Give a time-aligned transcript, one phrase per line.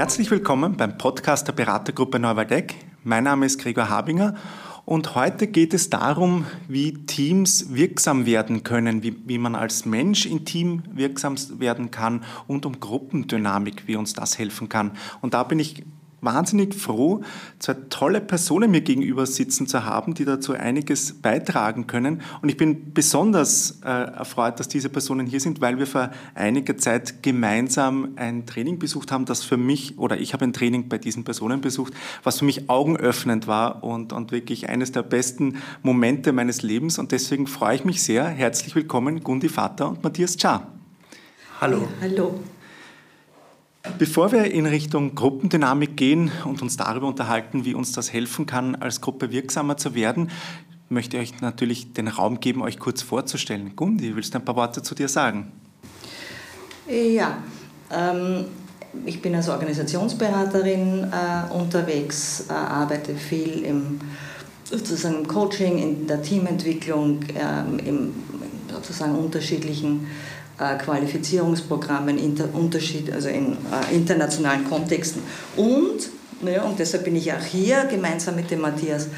[0.00, 2.74] Herzlich willkommen beim Podcast der Beratergruppe Neuwaldeck.
[3.04, 4.34] Mein Name ist Gregor Habinger
[4.86, 10.24] und heute geht es darum, wie Teams wirksam werden können, wie, wie man als Mensch
[10.24, 14.92] in Team wirksam werden kann und um Gruppendynamik, wie uns das helfen kann.
[15.20, 15.84] Und da bin ich
[16.20, 17.22] wahnsinnig froh,
[17.58, 22.22] zwei tolle Personen mir gegenüber sitzen zu haben, die dazu einiges beitragen können.
[22.42, 26.76] Und ich bin besonders äh, erfreut, dass diese Personen hier sind, weil wir vor einiger
[26.76, 30.98] Zeit gemeinsam ein Training besucht haben, das für mich, oder ich habe ein Training bei
[30.98, 36.32] diesen Personen besucht, was für mich augenöffnend war und, und wirklich eines der besten Momente
[36.32, 36.98] meines Lebens.
[36.98, 38.26] Und deswegen freue ich mich sehr.
[38.26, 40.66] Herzlich willkommen, Gundi Vater und Matthias Cha.
[41.60, 41.88] Hallo.
[42.00, 42.40] hallo.
[43.98, 48.74] Bevor wir in Richtung Gruppendynamik gehen und uns darüber unterhalten, wie uns das helfen kann,
[48.74, 50.30] als Gruppe wirksamer zu werden,
[50.90, 53.74] möchte ich euch natürlich den Raum geben, euch kurz vorzustellen.
[53.76, 55.52] Gundi, willst du ein paar Worte zu dir sagen?
[56.86, 57.38] Ja,
[57.90, 58.46] ähm,
[59.06, 64.00] ich bin als Organisationsberaterin äh, unterwegs, äh, arbeite viel im
[64.64, 68.12] sozusagen Coaching, in der Teamentwicklung, äh, im
[68.70, 70.06] sozusagen unterschiedlichen
[70.58, 75.22] äh, Qualifizierungsprogrammen inter, Unterschied, also in äh, internationalen Kontexten.
[75.56, 76.10] Und,
[76.42, 79.08] naja, und deshalb bin ich auch hier gemeinsam mit dem Matthias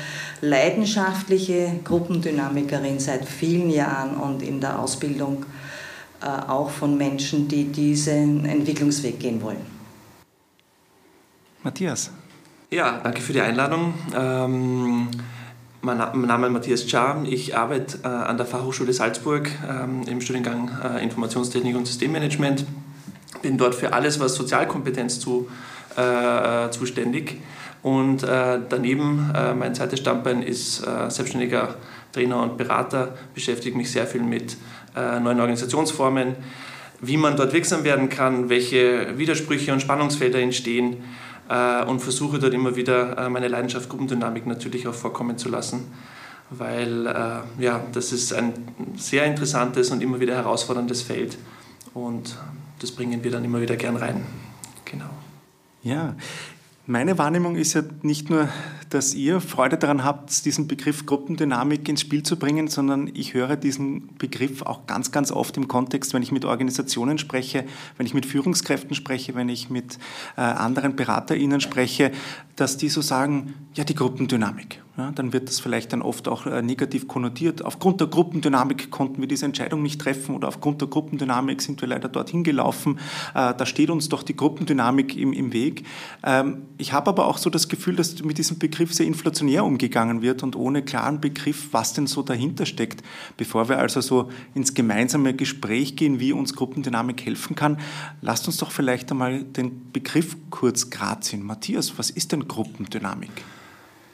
[0.40, 5.46] leidenschaftliche Gruppendynamikerin seit vielen Jahren und in der Ausbildung
[6.20, 9.64] äh, auch von Menschen, die diesen Entwicklungsweg gehen wollen.
[11.62, 12.10] Matthias.
[12.70, 13.94] Ja, danke für die Einladung.
[14.16, 15.08] Ähm,
[15.82, 17.24] mein Name ist Matthias Czar.
[17.28, 22.64] Ich arbeite äh, an der Fachhochschule Salzburg ähm, im Studiengang äh, Informationstechnik und Systemmanagement.
[23.42, 25.48] Bin dort für alles, was Sozialkompetenz zu,
[25.96, 27.40] äh, zuständig.
[27.82, 31.74] Und äh, daneben, äh, mein zweites Standbein ist äh, selbstständiger
[32.12, 34.56] Trainer und Berater, beschäftige mich sehr viel mit
[34.94, 36.36] neuen Organisationsformen,
[37.00, 40.98] wie man dort wirksam werden kann, welche Widersprüche und Spannungsfelder entstehen
[41.86, 45.92] und versuche dort immer wieder äh, meine Leidenschaft Gruppendynamik natürlich auch vorkommen zu lassen,
[46.50, 48.52] weil äh, ja, das ist ein
[48.96, 51.38] sehr interessantes und immer wieder herausforderndes Feld
[51.94, 52.36] und
[52.78, 54.24] das bringen wir dann immer wieder gern rein.
[54.84, 55.10] Genau.
[55.82, 56.14] Ja,
[56.86, 58.48] meine Wahrnehmung ist ja nicht nur,
[58.94, 63.56] dass ihr Freude daran habt, diesen Begriff Gruppendynamik ins Spiel zu bringen, sondern ich höre
[63.56, 67.64] diesen Begriff auch ganz, ganz oft im Kontext, wenn ich mit Organisationen spreche,
[67.96, 69.98] wenn ich mit Führungskräften spreche, wenn ich mit
[70.36, 72.12] äh, anderen BeraterInnen spreche,
[72.62, 74.80] dass die so sagen, ja, die Gruppendynamik.
[74.98, 77.64] Ja, dann wird das vielleicht dann oft auch äh, negativ konnotiert.
[77.64, 81.88] Aufgrund der Gruppendynamik konnten wir diese Entscheidung nicht treffen oder aufgrund der Gruppendynamik sind wir
[81.88, 82.98] leider dorthin gelaufen.
[83.34, 85.86] Äh, da steht uns doch die Gruppendynamik im, im Weg.
[86.22, 90.20] Ähm, ich habe aber auch so das Gefühl, dass mit diesem Begriff sehr inflationär umgegangen
[90.20, 93.02] wird und ohne klaren Begriff, was denn so dahinter steckt.
[93.38, 97.78] Bevor wir also so ins gemeinsame Gespräch gehen, wie uns Gruppendynamik helfen kann,
[98.20, 101.46] lasst uns doch vielleicht einmal den Begriff kurz grazieren.
[101.46, 103.30] Matthias, was ist denn Gruppendynamik?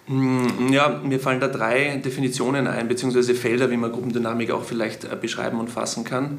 [0.06, 5.04] Mm, ja, mir fallen da drei Definitionen ein, beziehungsweise Felder, wie man Gruppendynamik auch vielleicht
[5.04, 6.38] äh, beschreiben und fassen kann.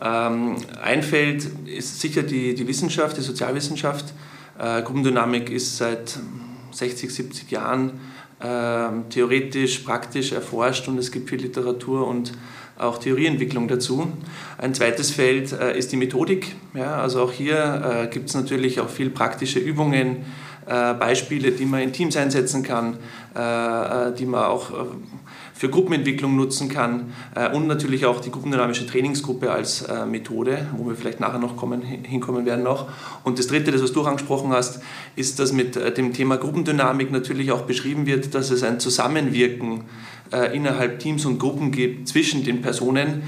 [0.00, 4.14] Ähm, ein Feld ist sicher die, die Wissenschaft, die Sozialwissenschaft.
[4.58, 6.18] Äh, Gruppendynamik ist seit
[6.70, 8.00] 60, 70 Jahren
[8.38, 12.32] äh, theoretisch, praktisch erforscht und es gibt viel Literatur und
[12.78, 14.10] auch Theorieentwicklung dazu.
[14.56, 16.54] Ein zweites Feld äh, ist die Methodik.
[16.72, 20.24] Ja, also auch hier gibt es natürlich auch viel praktische Übungen,
[20.70, 22.98] äh, Beispiele, die man in Teams einsetzen kann,
[23.34, 24.70] äh, äh, die man auch
[25.52, 27.12] für Gruppenentwicklung nutzen kann
[27.52, 32.46] und natürlich auch die gruppendynamische Trainingsgruppe als Methode, wo wir vielleicht nachher noch kommen, hinkommen
[32.46, 32.88] werden noch.
[33.24, 34.80] Und das Dritte, das was du angesprochen hast,
[35.16, 39.82] ist, dass mit dem Thema Gruppendynamik natürlich auch beschrieben wird, dass es ein Zusammenwirken
[40.54, 43.22] innerhalb Teams und Gruppen gibt zwischen den Personen,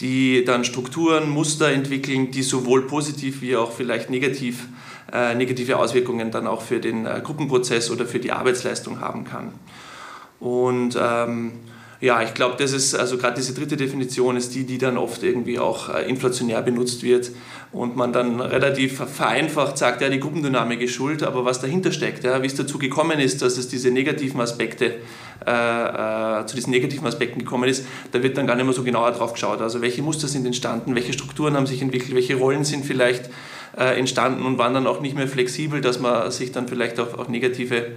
[0.00, 4.68] die dann Strukturen, Muster entwickeln, die sowohl positiv wie auch vielleicht negativ
[5.12, 9.52] äh, negative Auswirkungen dann auch für den äh, Gruppenprozess oder für die Arbeitsleistung haben kann.
[10.40, 11.52] Und ähm,
[12.00, 15.24] ja, ich glaube, das ist, also gerade diese dritte Definition ist die, die dann oft
[15.24, 17.32] irgendwie auch äh, inflationär benutzt wird
[17.72, 22.22] und man dann relativ vereinfacht sagt, ja, die Gruppendynamik ist schuld, aber was dahinter steckt,
[22.22, 24.94] ja, wie es dazu gekommen ist, dass es diese negativen Aspekte,
[25.44, 28.84] äh, äh, zu diesen negativen Aspekten gekommen ist, da wird dann gar nicht mehr so
[28.84, 29.60] genauer drauf geschaut.
[29.60, 33.28] Also welche Muster sind entstanden, welche Strukturen haben sich entwickelt, welche Rollen sind vielleicht
[33.76, 37.18] äh, entstanden und waren dann auch nicht mehr flexibel, dass man sich dann vielleicht auch,
[37.18, 37.92] auch negative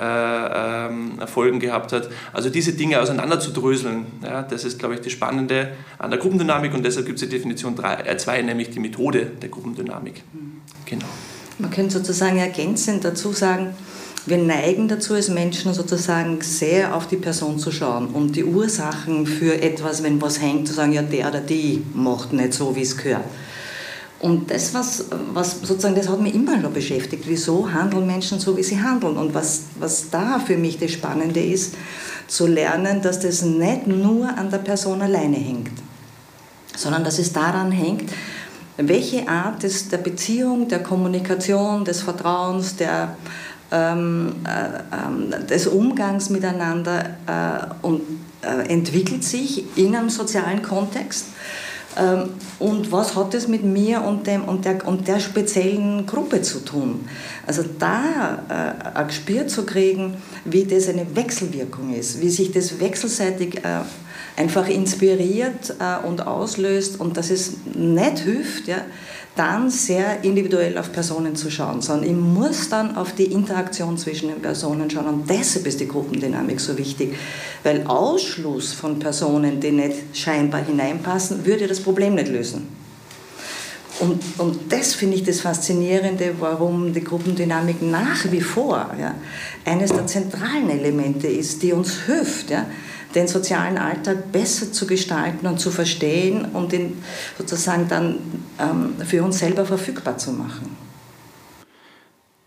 [0.00, 2.08] äh, ähm, Folgen gehabt hat.
[2.32, 5.68] Also diese Dinge auseinanderzudröseln, ja, das ist, glaube ich, das Spannende
[5.98, 9.48] an der Gruppendynamik und deshalb gibt es die Definition 2, äh, nämlich die Methode der
[9.48, 10.22] Gruppendynamik.
[10.84, 11.06] Genau.
[11.58, 13.74] Man könnte sozusagen ergänzend dazu sagen,
[14.26, 19.26] wir neigen dazu als Menschen sozusagen sehr auf die Person zu schauen und die Ursachen
[19.26, 22.82] für etwas, wenn was hängt, zu sagen, ja, der oder die macht nicht so, wie
[22.82, 23.24] es gehört.
[24.24, 25.04] Und das, was,
[25.34, 27.24] was sozusagen, das hat mich immer noch beschäftigt.
[27.26, 29.18] Wieso handeln Menschen so, wie sie handeln?
[29.18, 31.74] Und was, was da für mich das Spannende ist,
[32.26, 35.72] zu lernen, dass das nicht nur an der Person alleine hängt,
[36.74, 38.10] sondern dass es daran hängt,
[38.78, 43.18] welche Art des, der Beziehung, der Kommunikation, des Vertrauens, der,
[43.70, 48.00] ähm, äh, äh, des Umgangs miteinander äh, und,
[48.40, 51.33] äh, entwickelt sich in einem sozialen Kontext ähm,
[52.58, 56.64] und was hat es mit mir und, dem, und, der, und der speziellen Gruppe zu
[56.64, 57.08] tun?
[57.46, 62.80] Also da äh, ein Gespür zu kriegen, wie das eine Wechselwirkung ist, wie sich das
[62.80, 63.80] wechselseitig äh,
[64.36, 68.78] einfach inspiriert äh, und auslöst und dass es nicht hilft, ja,
[69.36, 74.28] dann sehr individuell auf Personen zu schauen, sondern ich muss dann auf die Interaktion zwischen
[74.28, 77.14] den Personen schauen und deshalb ist die Gruppendynamik so wichtig,
[77.64, 82.68] weil Ausschluss von Personen, die nicht scheinbar hineinpassen, würde das Problem nicht lösen.
[84.00, 89.14] Und, und das finde ich das Faszinierende, warum die Gruppendynamik nach wie vor ja,
[89.64, 92.66] eines der zentralen Elemente ist, die uns hilft, ja,
[93.14, 97.02] den sozialen Alltag besser zu gestalten und zu verstehen und ihn
[97.38, 98.16] sozusagen dann
[99.04, 100.76] für uns selber verfügbar zu machen.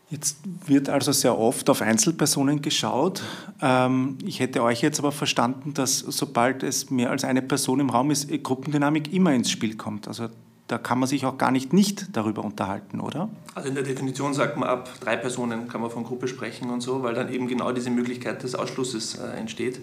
[0.09, 3.23] Jetzt wird also sehr oft auf Einzelpersonen geschaut.
[3.61, 7.89] Ähm, ich hätte euch jetzt aber verstanden, dass sobald es mehr als eine Person im
[7.89, 10.07] Raum ist, Gruppendynamik immer ins Spiel kommt.
[10.07, 10.29] Also
[10.67, 13.29] da kann man sich auch gar nicht nicht darüber unterhalten, oder?
[13.53, 16.79] Also in der Definition sagt man, ab drei Personen kann man von Gruppe sprechen und
[16.79, 19.81] so, weil dann eben genau diese Möglichkeit des Ausschlusses äh, entsteht.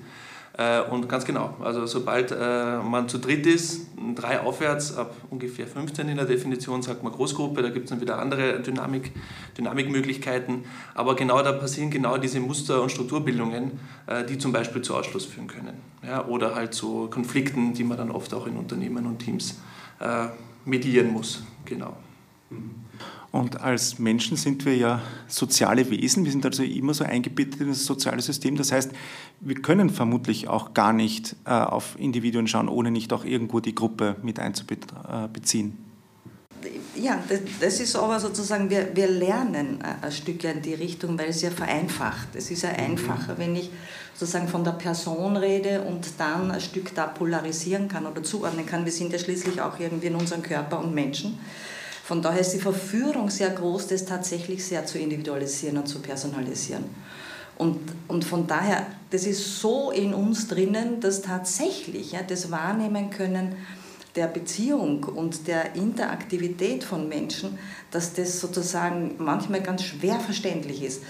[0.57, 5.67] Äh, und ganz genau, also sobald äh, man zu dritt ist, drei aufwärts, ab ungefähr
[5.67, 9.11] 15 in der Definition sagt man Großgruppe, da gibt es dann wieder andere Dynamik,
[9.59, 10.65] Dynamikmöglichkeiten.
[10.95, 15.25] Aber genau da passieren genau diese Muster- und Strukturbildungen, äh, die zum Beispiel zu Ausschluss
[15.25, 15.75] führen können.
[16.07, 19.61] Ja, oder halt zu Konflikten, die man dann oft auch in Unternehmen und Teams
[20.65, 21.45] medieren muss.
[21.65, 21.97] Genau.
[22.51, 22.85] Mhm.
[23.35, 26.25] Und als Menschen sind wir ja soziale Wesen.
[26.25, 28.57] Wir sind also immer so eingebettet in das soziale System.
[28.57, 28.93] Das heißt,
[29.41, 33.75] wir können vermutlich auch gar nicht äh, auf Individuen schauen, ohne nicht auch irgendwo die
[33.75, 35.77] Gruppe mit einzubeziehen.
[36.95, 37.25] Ja,
[37.61, 41.51] das ist aber sozusagen, wir, wir lernen ein Stück in die Richtung, weil es ja
[41.51, 42.37] vereinfacht.
[42.37, 42.93] Es ist ja mhm.
[42.93, 43.69] einfacher, wenn ich
[44.15, 48.85] sozusagen von der Person rede und dann ein Stück da polarisieren kann oder zuordnen kann.
[48.85, 51.41] Wir sind ja schließlich auch irgendwie in unserem Körper und Menschen.
[52.05, 56.85] Von daher ist die Verführung sehr groß, das tatsächlich sehr zu individualisieren und zu personalisieren.
[57.57, 57.79] Und,
[58.09, 63.57] und von daher, das ist so in uns drinnen, dass tatsächlich ja, das Wahrnehmen können
[64.17, 67.59] der Beziehung und der Interaktivität von Menschen,
[67.91, 71.03] dass das sozusagen manchmal ganz schwer verständlich ist.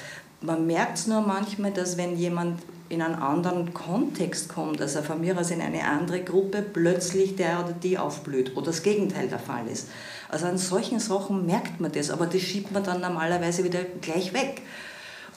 [0.43, 5.21] Man merkt es nur manchmal, dass wenn jemand in einen anderen Kontext kommt, also von
[5.21, 9.41] mir aus in eine andere Gruppe, plötzlich der oder die aufblüht oder das Gegenteil der
[9.41, 9.89] Fall ist.
[10.29, 14.33] Also an solchen Sachen merkt man das, aber das schiebt man dann normalerweise wieder gleich
[14.33, 14.63] weg.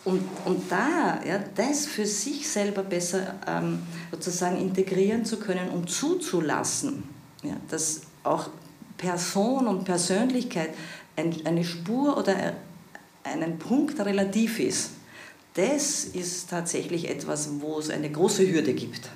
[0.06, 3.80] Und, und da, ja, das für sich selber besser ähm,
[4.12, 7.04] sozusagen integrieren zu können und zuzulassen,
[7.44, 8.50] ja, dass auch
[8.98, 10.70] Person und Persönlichkeit
[11.18, 12.54] ein, eine Spur oder
[13.24, 14.92] einen Punkt relativ ist,
[15.56, 19.10] das ist tatsächlich etwas, wo es eine große Hürde gibt.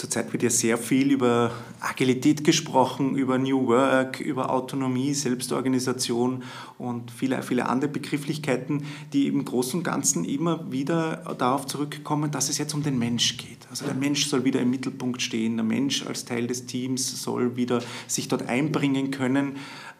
[0.00, 6.42] Zurzeit wird ja sehr viel über Agilität gesprochen, über New Work, über Autonomie, Selbstorganisation
[6.78, 12.48] und viele, viele andere Begrifflichkeiten, die im Großen und Ganzen immer wieder darauf zurückkommen, dass
[12.48, 13.58] es jetzt um den Mensch geht.
[13.68, 17.56] Also der Mensch soll wieder im Mittelpunkt stehen, der Mensch als Teil des Teams soll
[17.56, 19.56] wieder sich dort einbringen können.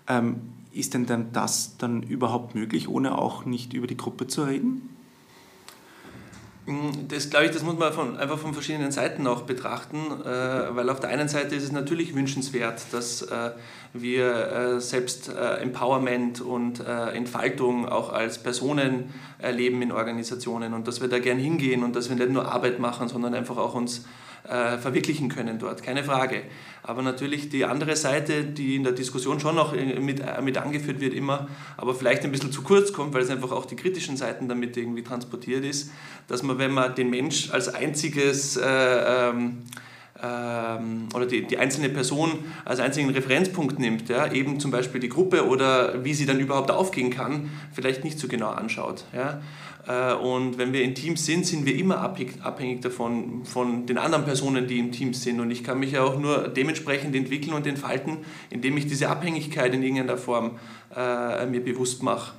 [0.09, 0.37] Ähm,
[0.73, 4.89] ist denn dann das dann überhaupt möglich, ohne auch nicht über die Gruppe zu reden?
[7.09, 10.89] Das glaube ich, das muss man von, einfach von verschiedenen Seiten auch betrachten, äh, weil
[10.91, 13.51] auf der einen Seite ist es natürlich wünschenswert, dass äh,
[13.93, 20.87] wir äh, selbst äh, Empowerment und äh, Entfaltung auch als Personen erleben in Organisationen und
[20.87, 23.75] dass wir da gern hingehen und dass wir nicht nur Arbeit machen, sondern einfach auch
[23.75, 24.05] uns
[24.49, 26.43] äh, verwirklichen können dort, keine Frage.
[26.83, 31.15] Aber natürlich die andere Seite, die in der Diskussion schon noch mit, mit angeführt wird
[31.15, 34.49] immer, aber vielleicht ein bisschen zu kurz kommt, weil es einfach auch die kritischen Seiten
[34.49, 35.91] damit irgendwie transportiert ist,
[36.27, 39.59] dass man, wenn man den Mensch als einziges äh, ähm,
[40.23, 42.31] ähm, oder die, die einzelne Person
[42.65, 46.71] als einzigen Referenzpunkt nimmt, ja, eben zum Beispiel die Gruppe oder wie sie dann überhaupt
[46.71, 49.05] aufgehen kann, vielleicht nicht so genau anschaut.
[49.15, 49.41] Ja.
[49.91, 54.25] Äh, und wenn wir in Teams sind, sind wir immer abhängig davon, von den anderen
[54.25, 55.41] Personen, die im Team sind.
[55.41, 58.19] Und ich kann mich ja auch nur dementsprechend entwickeln und entfalten,
[58.51, 60.59] indem ich diese Abhängigkeit in irgendeiner Form
[60.95, 62.35] äh, mir bewusst mache.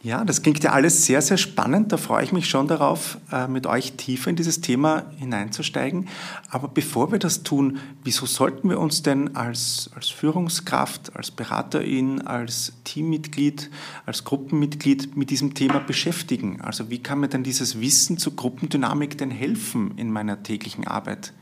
[0.00, 1.90] Ja, das klingt ja alles sehr, sehr spannend.
[1.90, 6.08] Da freue ich mich schon darauf, äh, mit euch tiefer in dieses Thema hineinzusteigen.
[6.50, 12.22] Aber bevor wir das tun, wieso sollten wir uns denn als, als Führungskraft, als Beraterin,
[12.22, 13.70] als Teammitglied,
[14.06, 16.60] als Gruppenmitglied mit diesem Thema beschäftigen?
[16.60, 21.32] Also wie kann mir denn dieses Wissen zur Gruppendynamik denn helfen in meiner täglichen Arbeit?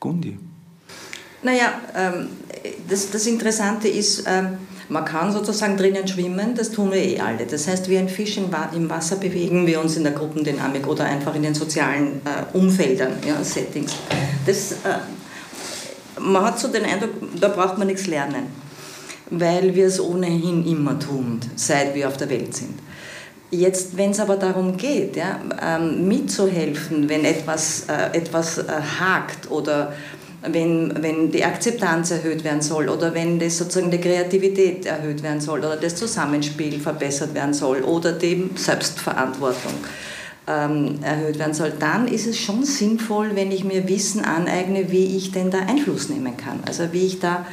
[0.00, 0.38] Gundi.
[1.42, 2.28] Naja, ähm,
[2.88, 4.56] das, das Interessante ist, ähm,
[4.88, 7.46] man kann sozusagen drinnen schwimmen, das tun wir eh alle.
[7.46, 11.34] Das heißt, wie ein Fisch im Wasser bewegen wir uns in der Gruppendynamik oder einfach
[11.34, 13.92] in den sozialen äh, Umfeldern, ja, Settings.
[14.46, 14.98] Das, äh,
[16.20, 18.46] man hat so den Eindruck, da braucht man nichts lernen,
[19.30, 22.78] weil wir es ohnehin immer tun, seit wir auf der Welt sind.
[23.50, 28.64] Jetzt, wenn es aber darum geht, ja, ähm, mitzuhelfen, wenn etwas, äh, etwas äh,
[29.00, 29.92] hakt oder
[30.52, 35.40] wenn, wenn die Akzeptanz erhöht werden soll oder wenn das sozusagen die Kreativität erhöht werden
[35.40, 39.74] soll oder das Zusammenspiel verbessert werden soll oder die Selbstverantwortung
[40.46, 45.16] ähm, erhöht werden soll, dann ist es schon sinnvoll, wenn ich mir Wissen aneigne, wie
[45.16, 46.60] ich denn da Einfluss nehmen kann.
[46.66, 47.46] Also wie ich da,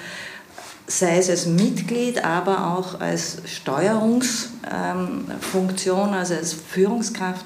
[0.88, 7.46] sei es als Mitglied, aber auch als Steuerungsfunktion, ähm, also als Führungskraft,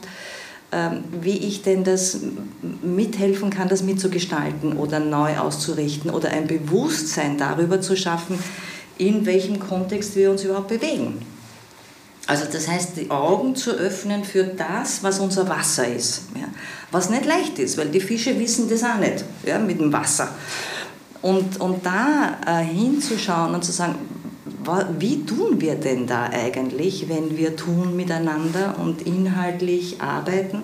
[1.21, 2.19] wie ich denn das
[2.81, 8.38] mithelfen kann, das mitzugestalten oder neu auszurichten oder ein Bewusstsein darüber zu schaffen,
[8.97, 11.21] in welchem Kontext wir uns überhaupt bewegen.
[12.27, 16.24] Also das heißt, die Augen zu öffnen für das, was unser Wasser ist.
[16.36, 16.47] Ja.
[16.91, 20.27] Was nicht leicht ist, weil die Fische wissen das auch nicht ja, mit dem Wasser.
[21.21, 23.95] Und, und da äh, hinzuschauen und zu sagen,
[25.00, 30.63] wie tun wir denn da eigentlich, wenn wir tun miteinander und inhaltlich arbeiten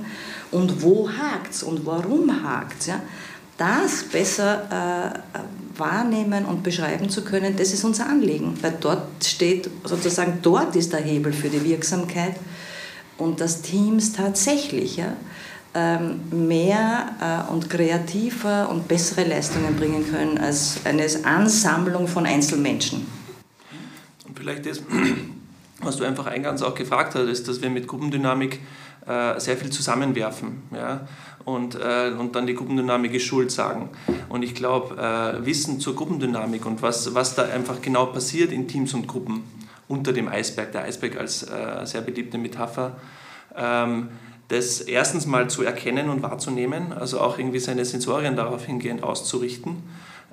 [0.52, 2.88] und wo hakt es und warum hakt es?
[2.88, 3.02] Ja?
[3.58, 9.70] Das besser äh, wahrnehmen und beschreiben zu können, das ist unser Anliegen, weil dort steht
[9.84, 12.36] sozusagen, dort ist der Hebel für die Wirksamkeit
[13.18, 15.14] und dass Teams tatsächlich ja,
[15.76, 23.23] ähm, mehr äh, und kreativer und bessere Leistungen bringen können als eine Ansammlung von Einzelmenschen
[24.44, 24.82] vielleicht das,
[25.82, 28.60] was du einfach eingangs auch gefragt hast, dass wir mit Gruppendynamik
[29.08, 31.08] äh, sehr viel zusammenwerfen ja?
[31.46, 33.90] und, äh, und dann die Gruppendynamik ist schuld sagen.
[34.30, 38.68] Und ich glaube, äh, Wissen zur Gruppendynamik und was, was da einfach genau passiert in
[38.68, 39.44] Teams und Gruppen
[39.88, 42.98] unter dem Eisberg, der Eisberg als äh, sehr beliebte Metapher,
[43.56, 44.10] ähm,
[44.50, 49.84] das erstens mal zu erkennen und wahrzunehmen, also auch irgendwie seine Sensorien darauf hingehend auszurichten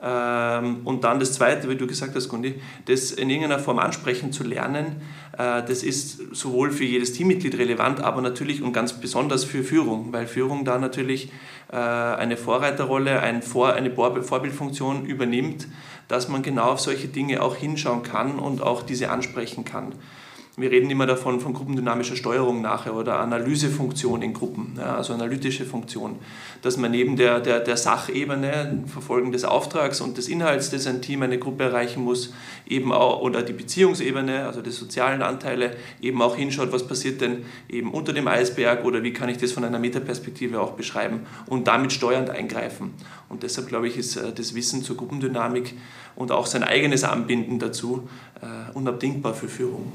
[0.03, 4.45] und dann das Zweite, wie du gesagt hast, Gundi, das in irgendeiner Form ansprechen zu
[4.45, 5.03] lernen,
[5.37, 10.13] äh, das ist sowohl für jedes Teammitglied relevant, aber natürlich und ganz besonders für Führung,
[10.13, 11.31] weil Führung da natürlich
[11.71, 15.69] äh, eine Vorreiterrolle, eine Vorbildfunktion übernimmt,
[16.09, 19.93] dass man genau auf solche Dinge auch hinschauen kann und auch diese ansprechen kann
[20.57, 25.65] wir reden immer davon von gruppendynamischer Steuerung nachher oder Analysefunktion in Gruppen, ja, also analytische
[25.65, 26.17] Funktion,
[26.63, 31.03] dass man neben der, der, der Sachebene, Verfolgen des Auftrags und des Inhalts, das ein
[31.03, 32.33] Team, eine Gruppe erreichen muss,
[32.67, 37.45] eben auch, oder die Beziehungsebene, also die sozialen Anteile, eben auch hinschaut, was passiert denn
[37.69, 41.69] eben unter dem Eisberg oder wie kann ich das von einer Metaperspektive auch beschreiben und
[41.69, 42.95] damit steuernd eingreifen.
[43.29, 45.75] Und deshalb glaube ich, ist äh, das Wissen zur Gruppendynamik
[46.17, 48.09] und auch sein eigenes Anbinden dazu
[48.43, 49.93] äh, unabdingbar für Führung.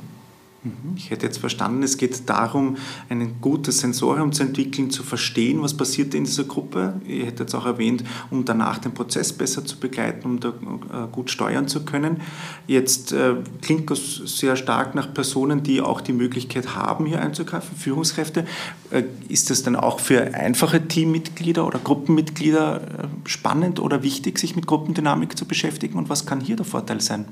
[0.66, 0.96] Mhm.
[0.98, 2.78] Ich hätte jetzt verstanden, es geht darum,
[3.10, 7.00] ein gutes Sensorium zu entwickeln, zu verstehen, was passiert in dieser Gruppe.
[7.08, 11.08] Ihr hättet jetzt auch erwähnt, um danach den Prozess besser zu begleiten, um da äh,
[11.12, 12.22] gut steuern zu können.
[12.66, 17.78] Jetzt äh, klingt das sehr stark nach Personen, die auch die Möglichkeit haben, hier einzugreifen,
[17.78, 18.46] Führungskräfte.
[18.90, 24.66] Äh, ist das dann auch für einfache Teammitglieder oder Gruppenmitglieder spannend oder wichtig, sich mit
[24.66, 27.26] Gruppendynamik zu beschäftigen und was kann hier der Vorteil sein?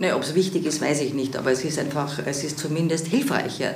[0.00, 3.08] Ne, Ob es wichtig ist, weiß ich nicht, aber es ist einfach, es ist zumindest
[3.08, 3.74] hilfreicher,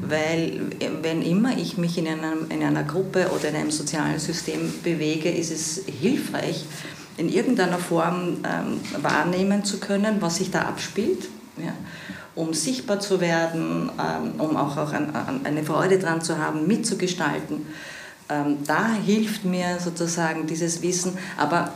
[0.00, 0.58] weil
[1.02, 5.30] wenn immer ich mich in, einem, in einer Gruppe oder in einem sozialen System bewege,
[5.30, 6.64] ist es hilfreich,
[7.18, 11.28] in irgendeiner Form ähm, wahrnehmen zu können, was sich da abspielt,
[11.58, 11.74] ja,
[12.34, 15.14] um sichtbar zu werden, ähm, um auch, auch ein,
[15.44, 17.66] eine Freude daran zu haben, mitzugestalten.
[18.30, 21.74] Ähm, da hilft mir sozusagen dieses Wissen, aber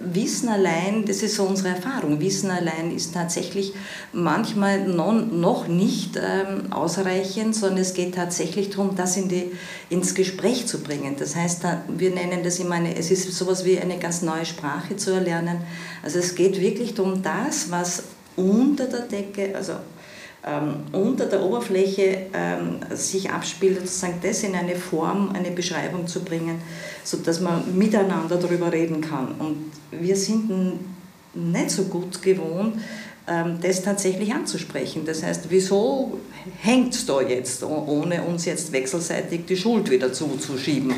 [0.00, 3.72] Wissen allein, das ist so unsere Erfahrung, Wissen allein ist tatsächlich
[4.12, 9.52] manchmal noch nicht ähm, ausreichend, sondern es geht tatsächlich darum, das in die,
[9.90, 11.16] ins Gespräch zu bringen.
[11.18, 14.96] Das heißt, wir nennen das immer, eine, es ist sowas wie eine ganz neue Sprache
[14.96, 15.58] zu erlernen.
[16.02, 18.04] Also es geht wirklich darum, das, was
[18.36, 19.74] unter der Decke, also
[20.44, 26.24] ähm, unter der Oberfläche ähm, sich abspielt, sozusagen das in eine Form, eine Beschreibung zu
[26.24, 26.60] bringen,
[27.04, 29.34] sodass man miteinander darüber reden kann.
[29.38, 30.80] Und wir sind
[31.34, 32.76] nicht so gut gewohnt,
[33.28, 35.04] ähm, das tatsächlich anzusprechen.
[35.06, 36.18] Das heißt, wieso
[36.60, 40.92] hängt es da jetzt, ohne uns jetzt wechselseitig die Schuld wieder zuzuschieben,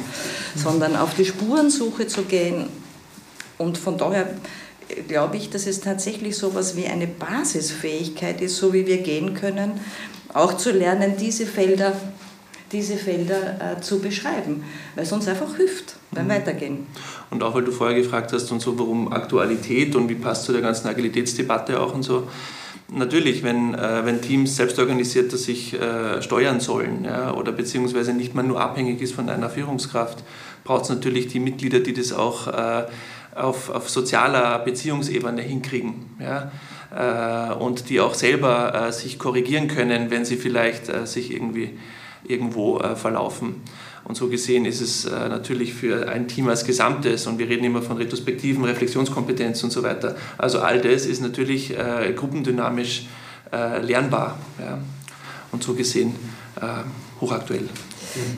[0.56, 2.68] sondern auf die Spurensuche zu gehen.
[3.58, 4.30] Und von daher
[5.08, 9.34] glaube ich, dass es tatsächlich so etwas wie eine Basisfähigkeit ist, so wie wir gehen
[9.34, 9.80] können,
[10.32, 11.92] auch zu lernen, diese Felder,
[12.72, 16.30] diese Felder äh, zu beschreiben, weil es uns einfach hilft beim mhm.
[16.30, 16.86] Weitergehen.
[17.30, 20.52] Und auch weil du vorher gefragt hast und so, warum Aktualität und wie passt zu
[20.52, 22.28] der ganzen Agilitätsdebatte auch und so.
[22.92, 28.42] Natürlich, wenn, äh, wenn Teams selbstorganisierter sich äh, steuern sollen ja, oder beziehungsweise nicht mal
[28.42, 30.22] nur abhängig ist von einer Führungskraft,
[30.64, 32.84] braucht es natürlich die Mitglieder, die das auch äh,
[33.34, 36.16] auf, auf sozialer Beziehungsebene hinkriegen.
[36.20, 36.50] Ja?
[36.94, 41.70] Äh, und die auch selber äh, sich korrigieren können, wenn sie vielleicht äh, sich irgendwie
[42.26, 43.60] irgendwo verlaufen.
[44.04, 47.82] Und so gesehen ist es natürlich für ein Team als Gesamtes, und wir reden immer
[47.82, 50.16] von Retrospektiven, Reflexionskompetenz und so weiter.
[50.38, 51.74] Also all das ist natürlich
[52.16, 53.08] gruppendynamisch
[53.52, 54.38] lernbar.
[55.52, 56.14] Und so gesehen
[57.20, 57.68] hochaktuell.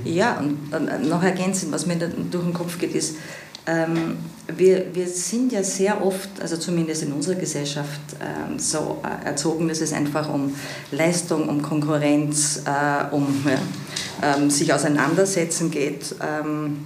[0.05, 3.19] Ja, und noch ergänzend, was mir durch den Kopf geht, ist,
[3.67, 4.17] ähm,
[4.55, 9.69] wir, wir sind ja sehr oft, also zumindest in unserer Gesellschaft, ähm, so äh, erzogen,
[9.69, 10.55] dass es einfach um
[10.93, 16.85] Leistung, um Konkurrenz, äh, um ja, ähm, sich auseinandersetzen geht, ähm,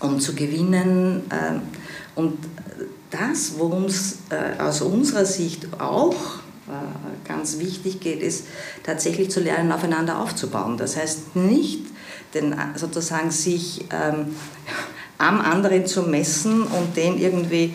[0.00, 1.22] um zu gewinnen.
[2.16, 2.38] Und
[3.10, 6.40] das, worum es äh, aus unserer Sicht auch
[7.24, 8.46] ganz wichtig geht, ist
[8.82, 10.76] tatsächlich zu lernen, aufeinander aufzubauen.
[10.78, 11.82] Das heißt nicht,
[12.34, 14.34] den, sozusagen sich ähm,
[15.22, 17.74] am anderen zu messen und den irgendwie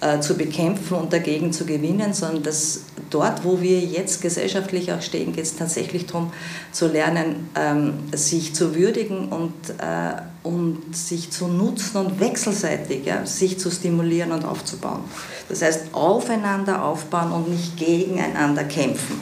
[0.00, 5.00] äh, zu bekämpfen und dagegen zu gewinnen, sondern dass dort, wo wir jetzt gesellschaftlich auch
[5.00, 6.32] stehen, geht es tatsächlich darum
[6.72, 13.24] zu lernen, ähm, sich zu würdigen und, äh, und sich zu nutzen und wechselseitig ja,
[13.24, 15.04] sich zu stimulieren und aufzubauen.
[15.48, 19.20] Das heißt, aufeinander aufbauen und nicht gegeneinander kämpfen.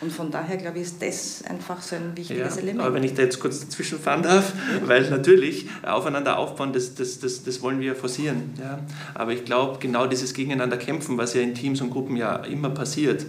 [0.00, 2.80] Und von daher, glaube ich, ist das einfach so ein wichtiges ja, Element.
[2.80, 4.52] Aber wenn ich da jetzt kurz dazwischen fahren darf,
[4.84, 8.54] weil natürlich aufeinander aufbauen, das, das, das, das wollen wir forcieren.
[8.60, 8.78] Ja.
[9.14, 12.70] Aber ich glaube, genau dieses Gegeneinander kämpfen, was ja in Teams und Gruppen ja immer
[12.70, 13.26] passiert,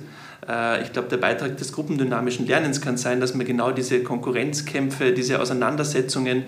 [0.47, 5.11] äh, ich glaube, der Beitrag des gruppendynamischen Lernens kann sein, dass man genau diese Konkurrenzkämpfe,
[5.11, 6.43] diese Auseinandersetzungen,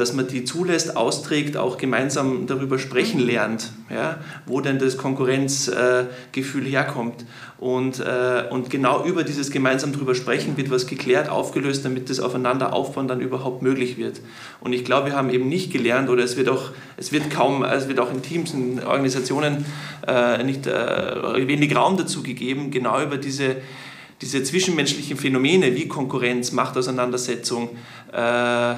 [0.00, 6.64] dass man die zulässt, austrägt, auch gemeinsam darüber sprechen lernt, ja, wo denn das Konkurrenzgefühl
[6.64, 7.26] herkommt.
[7.58, 12.18] Und, äh, und genau über dieses gemeinsam darüber sprechen wird was geklärt, aufgelöst, damit das
[12.18, 14.22] Aufeinander aufbauen dann überhaupt möglich wird.
[14.60, 17.62] Und ich glaube, wir haben eben nicht gelernt oder es wird auch, es wird kaum,
[17.62, 19.66] es wird auch in Teams, in Organisationen
[20.08, 23.56] äh, nicht äh, wenig Raum dazu gegeben, genau über diese
[24.22, 27.70] diese zwischenmenschlichen Phänomene wie Konkurrenz, Machtauseinandersetzung,
[28.12, 28.74] äh,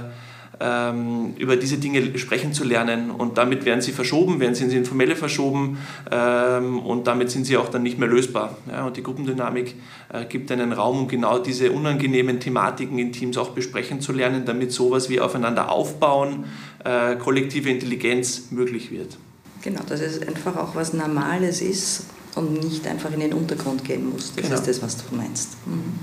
[0.63, 3.11] ähm, über diese Dinge sprechen zu lernen.
[3.11, 5.79] Und damit werden sie verschoben, werden sie ins Informelle verschoben
[6.11, 8.57] ähm, und damit sind sie auch dann nicht mehr lösbar.
[8.71, 9.75] Ja, und die Gruppendynamik
[10.13, 14.45] äh, gibt einen Raum, um genau diese unangenehmen Thematiken in Teams auch besprechen zu lernen,
[14.45, 16.45] damit sowas wie aufeinander aufbauen,
[16.85, 19.19] äh, kollektive Intelligenz möglich wird.
[19.63, 24.11] Genau, dass es einfach auch was Normales ist und nicht einfach in den Untergrund gehen
[24.11, 24.33] muss.
[24.35, 24.55] Das genau.
[24.57, 25.57] ist das, was du meinst.
[25.67, 25.95] Mhm.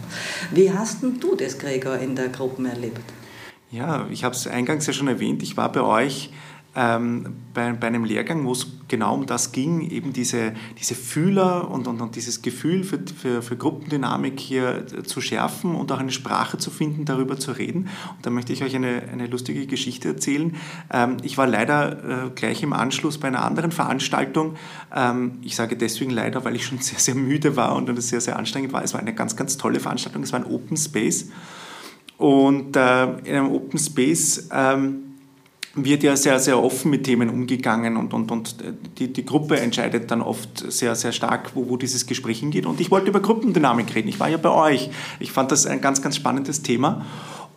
[0.52, 3.02] Wie hast denn du das, Gregor, in der Gruppe erlebt?
[3.72, 6.32] Ja, ich habe es eingangs ja schon erwähnt, ich war bei euch
[6.76, 11.70] ähm, bei, bei, einem Lehrgang, wo es genau um das ging, eben diese, diese Fühler
[11.70, 16.12] und, und, und dieses Gefühl für, für, für, Gruppendynamik hier zu schärfen und auch eine
[16.12, 17.90] Sprache zu finden, darüber zu reden.
[18.16, 20.56] Und da möchte ich euch eine, eine lustige Geschichte erzählen.
[20.94, 24.56] Ähm, ich war leider äh, gleich im Anschluss bei einer anderen Veranstaltung.
[24.96, 28.22] Ähm, ich sage deswegen leider, weil ich schon sehr, sehr müde war und es sehr,
[28.22, 28.84] sehr anstrengend war.
[28.84, 30.22] Es war eine ganz, ganz tolle Veranstaltung.
[30.22, 31.30] Es war ein Open Space.
[32.20, 35.16] Und äh, in einem Open Space ähm,
[35.74, 38.58] wird ja sehr, sehr offen mit Themen umgegangen und, und, und
[38.98, 42.66] die, die Gruppe entscheidet dann oft sehr, sehr stark, wo, wo dieses Gespräch hingeht.
[42.66, 44.10] Und ich wollte über Gruppendynamik reden.
[44.10, 44.90] Ich war ja bei euch.
[45.22, 47.06] Ich fand das ein ganz, ganz spannendes Thema.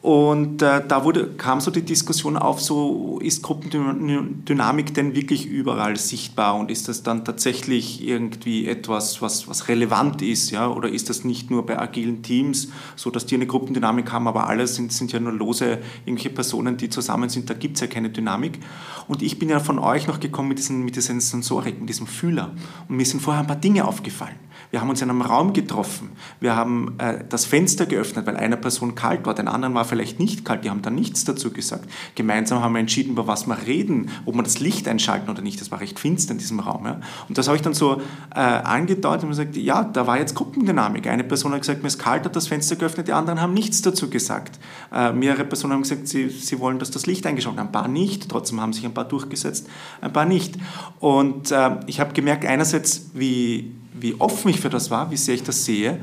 [0.02, 5.96] Und äh, da wurde, kam so die Diskussion auf, so ist Gruppendynamik denn wirklich überall
[5.96, 10.68] sichtbar und ist das dann tatsächlich irgendwie etwas, was, was relevant ist, ja?
[10.68, 14.48] oder ist das nicht nur bei agilen Teams, so dass die eine Gruppendynamik haben, aber
[14.48, 17.86] alle sind, sind ja nur lose irgendwelche Personen, die zusammen sind, da gibt es ja
[17.86, 18.58] keine Dynamik.
[19.06, 22.08] Und ich bin ja von euch noch gekommen mit diesen, mit diesen Sensorik, mit diesem
[22.08, 22.50] Fühler
[22.88, 24.34] und mir sind vorher ein paar Dinge aufgefallen.
[24.72, 26.12] Wir haben uns in einem Raum getroffen.
[26.40, 30.18] Wir haben äh, das Fenster geöffnet, weil einer Person kalt war, den anderen war vielleicht
[30.18, 30.64] nicht kalt.
[30.64, 31.90] Die haben dann nichts dazu gesagt.
[32.14, 35.60] Gemeinsam haben wir entschieden, über was wir reden, ob wir das Licht einschalten oder nicht.
[35.60, 36.86] Das war recht finster in diesem Raum.
[36.86, 37.00] Ja.
[37.28, 38.00] Und das habe ich dann so
[38.34, 41.06] äh, angedeutet und gesagt, ja, da war jetzt Gruppendynamik.
[41.06, 43.82] Eine Person hat gesagt, mir ist kalt, hat das Fenster geöffnet, die anderen haben nichts
[43.82, 44.58] dazu gesagt.
[44.90, 47.68] Äh, mehrere Personen haben gesagt, sie, sie wollen, dass das Licht eingeschaltet wird.
[47.68, 49.68] Ein paar nicht, trotzdem haben sich ein paar durchgesetzt,
[50.00, 50.56] ein paar nicht.
[50.98, 55.34] Und äh, ich habe gemerkt, einerseits, wie wie offen ich für das war, wie sehr
[55.34, 55.98] ich das sehe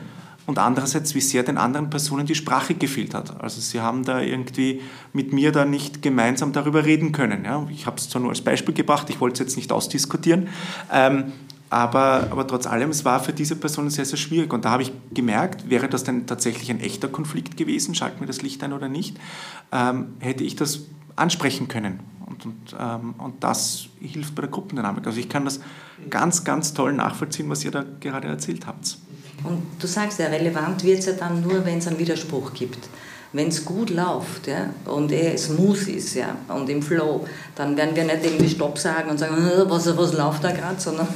[0.49, 3.39] und andererseits, wie sehr den anderen Personen die Sprache gefehlt hat.
[3.39, 4.81] Also sie haben da irgendwie
[5.13, 7.45] mit mir da nicht gemeinsam darüber reden können.
[7.45, 7.67] Ja.
[7.69, 10.47] Ich habe es zwar nur als Beispiel gebracht, ich wollte es jetzt nicht ausdiskutieren,
[10.91, 11.33] ähm,
[11.69, 14.51] aber, aber trotz allem, es war für diese Person sehr, sehr schwierig.
[14.51, 18.27] Und da habe ich gemerkt, wäre das denn tatsächlich ein echter Konflikt gewesen, schalten wir
[18.27, 19.17] das Licht ein oder nicht,
[19.71, 20.81] ähm, hätte ich das
[21.15, 21.99] ansprechen können.
[22.45, 25.05] Und, und, ähm, und das hilft bei der Gruppendynamik.
[25.05, 25.59] Also ich kann das
[26.09, 28.97] ganz, ganz toll nachvollziehen, was ihr da gerade erzählt habt.
[29.43, 32.89] Und du sagst ja, relevant wird es ja dann nur, wenn es einen Widerspruch gibt.
[33.31, 37.95] Wenn es gut läuft ja, und er smooth ist ja, und im Flow, dann werden
[37.95, 41.07] wir nicht irgendwie Stopp sagen und sagen, äh, was, was läuft da gerade, sondern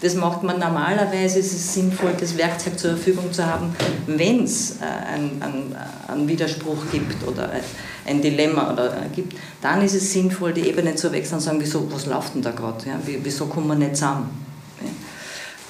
[0.00, 3.74] das macht man normalerweise, ist es sinnvoll, das Werkzeug zur Verfügung zu haben,
[4.06, 5.76] wenn es äh, einen, einen,
[6.08, 7.52] einen Widerspruch gibt oder
[8.10, 11.58] ein Dilemma oder äh, gibt, dann ist es sinnvoll, die Ebene zu wechseln und sagen,
[11.60, 12.88] wieso, was läuft denn da gerade?
[12.88, 13.00] Ja?
[13.04, 14.28] Wieso kommen wir nicht zusammen?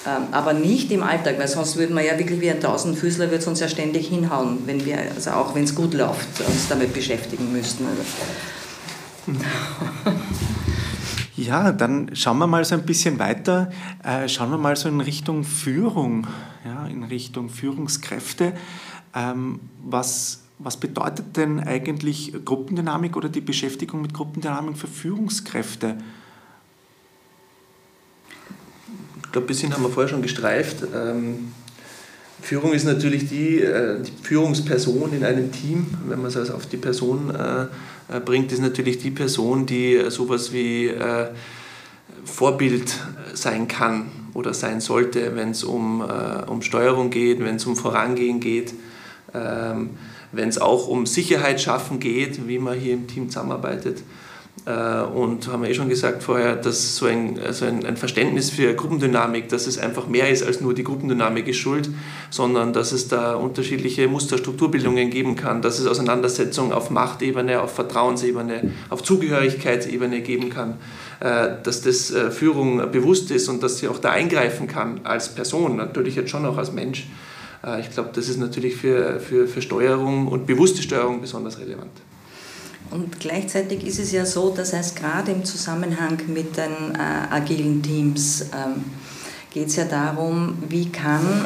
[0.03, 3.45] Ähm, aber nicht im Alltag, weil sonst würden wir ja wirklich wie ein Tausendfüßler, wird
[3.45, 7.51] uns ja ständig hinhauen, wenn wir, also auch wenn es gut läuft, uns damit beschäftigen
[7.51, 7.85] müssten.
[11.37, 13.71] Ja, dann schauen wir mal so ein bisschen weiter.
[14.03, 16.27] Äh, schauen wir mal so in Richtung Führung,
[16.63, 18.53] ja, in Richtung Führungskräfte.
[19.15, 25.97] Ähm, was, was bedeutet denn eigentlich Gruppendynamik oder die Beschäftigung mit Gruppendynamik für Führungskräfte?
[29.17, 30.83] Ich glaube, ein bisschen haben wir vorher schon gestreift.
[30.93, 31.51] Ähm,
[32.41, 35.87] Führung ist natürlich die, äh, die, Führungsperson in einem Team.
[36.07, 37.63] Wenn man es also auf die Person äh,
[38.13, 40.91] äh, bringt, ist natürlich die Person, die sowas wie
[42.25, 42.93] Vorbild
[43.33, 46.03] sein kann oder sein sollte, wenn es um,
[46.47, 48.73] um Steuerung geht, wenn es um Vorangehen geht,
[49.33, 49.91] ähm,
[50.31, 54.03] wenn es auch um Sicherheit schaffen geht, wie man hier im Team zusammenarbeitet.
[54.65, 58.75] Äh, und haben wir eh schon gesagt vorher, dass so ein, also ein, Verständnis für
[58.75, 61.89] Gruppendynamik, dass es einfach mehr ist als nur die Gruppendynamik ist schuld,
[62.29, 68.71] sondern dass es da unterschiedliche Musterstrukturbildungen geben kann, dass es Auseinandersetzungen auf Machtebene, auf Vertrauensebene,
[68.89, 70.75] auf Zugehörigkeitsebene geben kann,
[71.21, 75.33] äh, dass das äh, Führung bewusst ist und dass sie auch da eingreifen kann als
[75.33, 77.07] Person, natürlich jetzt schon auch als Mensch.
[77.79, 81.91] Ich glaube, das ist natürlich für, für, für Steuerung und bewusste Steuerung besonders relevant.
[82.89, 87.83] Und gleichzeitig ist es ja so, dass heißt, gerade im Zusammenhang mit den äh, agilen
[87.83, 88.83] Teams ähm,
[89.53, 91.45] geht es ja darum, wie kann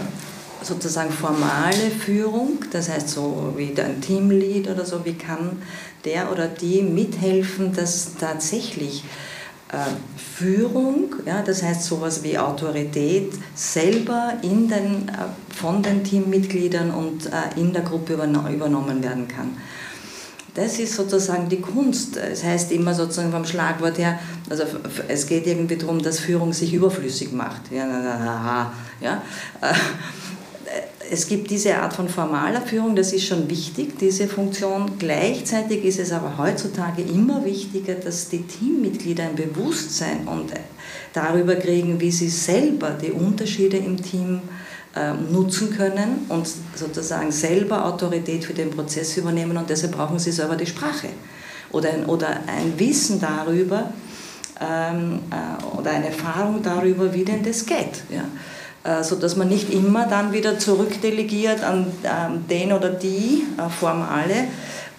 [0.62, 5.62] sozusagen formale Führung, das heißt so wie ein Teamlead oder so, wie kann
[6.06, 9.35] der oder die mithelfen, dass tatsächlich äh,
[10.36, 17.28] Führung, ja, das heißt sowas wie Autorität, selber in den, äh, von den Teammitgliedern und
[17.28, 19.58] äh, in der Gruppe übernommen werden kann.
[20.54, 22.16] Das ist sozusagen die Kunst.
[22.16, 24.18] Es heißt immer sozusagen vom Schlagwort her,
[24.50, 24.64] also
[25.10, 27.72] es geht irgendwie darum, dass Führung sich überflüssig macht.
[27.72, 29.22] Ja, ja.
[31.12, 34.94] Es gibt diese Art von formaler Führung, das ist schon wichtig, diese Funktion.
[34.98, 40.52] Gleichzeitig ist es aber heutzutage immer wichtiger, dass die Teammitglieder ein Bewusstsein und
[41.13, 44.65] darüber kriegen, wie sie selber die Unterschiede im Team äh,
[44.98, 50.32] ähm, nutzen können und sozusagen selber Autorität für den Prozess übernehmen und deshalb brauchen sie
[50.32, 51.10] selber die Sprache
[51.74, 53.91] oder ein, oder ein Wissen darüber
[54.62, 58.06] ähm, äh, oder eine Erfahrung darüber, wie denn das geht.
[58.10, 58.24] Ja?
[58.86, 61.88] Äh, sodass man nicht immer dann wieder zurückdelegiert an
[62.48, 64.45] den oder die äh, formale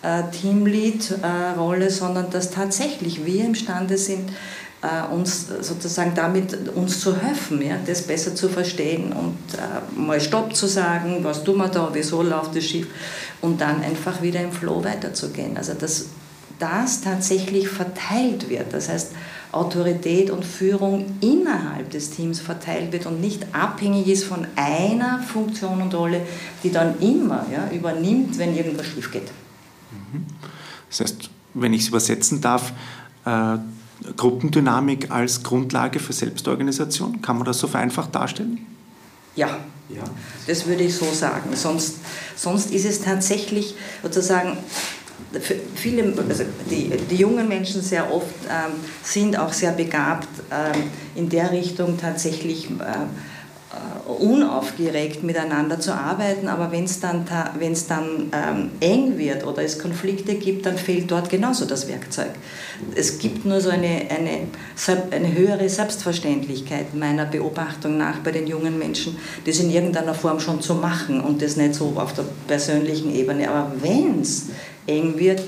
[0.03, 4.31] äh, Teamlead-Rolle, sondern dass tatsächlich wir imstande sind,
[5.11, 10.55] uns sozusagen damit uns zu helfen, ja, das besser zu verstehen und äh, mal Stopp
[10.55, 12.87] zu sagen, was tun wir da, wieso läuft das schief
[13.41, 15.57] und dann einfach wieder im Flow weiterzugehen.
[15.57, 16.07] Also dass
[16.59, 19.13] das tatsächlich verteilt wird, das heißt
[19.53, 25.81] Autorität und Führung innerhalb des Teams verteilt wird und nicht abhängig ist von einer Funktion
[25.83, 26.23] und Rolle,
[26.63, 29.31] die dann immer ja, übernimmt, wenn irgendwas schief geht.
[29.91, 30.27] Mhm.
[30.89, 32.73] Das heißt, wenn ich es übersetzen darf,
[33.25, 33.59] äh,
[34.17, 37.23] Gruppendynamik als Grundlage für Selbstorganisation?
[37.23, 38.67] Kann man das so vereinfacht darstellen?
[39.35, 40.03] Ja, ja.
[40.47, 41.55] das würde ich so sagen.
[41.55, 41.97] Sonst,
[42.37, 44.57] sonst ist es tatsächlich sozusagen,
[45.75, 50.85] viele, also die, die jungen Menschen sehr oft ähm, sind auch sehr begabt ähm,
[51.15, 52.71] in der Richtung tatsächlich.
[52.71, 53.07] Äh,
[53.77, 57.27] äh, unaufgeregt miteinander zu arbeiten, aber wenn es dann,
[57.59, 62.31] wenn's dann ähm, eng wird oder es Konflikte gibt, dann fehlt dort genauso das Werkzeug.
[62.95, 64.47] Es gibt nur so eine, eine,
[65.11, 70.63] eine höhere Selbstverständlichkeit meiner Beobachtung nach bei den jungen Menschen, das in irgendeiner Form schon
[70.63, 73.51] zu machen und das nicht so auf der persönlichen Ebene.
[73.51, 74.47] Aber wenn es
[74.87, 75.43] eng wird,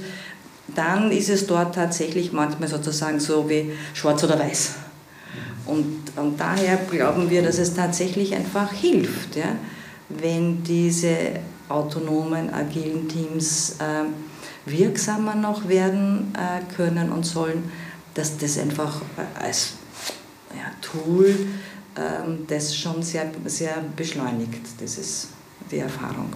[0.75, 4.75] dann ist es dort tatsächlich manchmal sozusagen so wie schwarz oder weiß
[5.67, 9.57] Und, und daher glauben wir, dass es tatsächlich einfach hilft, ja,
[10.09, 11.17] wenn diese
[11.69, 14.05] autonomen, agilen Teams äh,
[14.71, 17.71] wirksamer noch werden äh, können und sollen,
[18.15, 19.03] dass das einfach
[19.39, 19.75] als
[20.55, 21.29] ja, Tool
[21.95, 22.01] äh,
[22.47, 24.65] das schon sehr, sehr beschleunigt.
[24.81, 25.29] Das ist
[25.71, 26.33] die Erfahrung.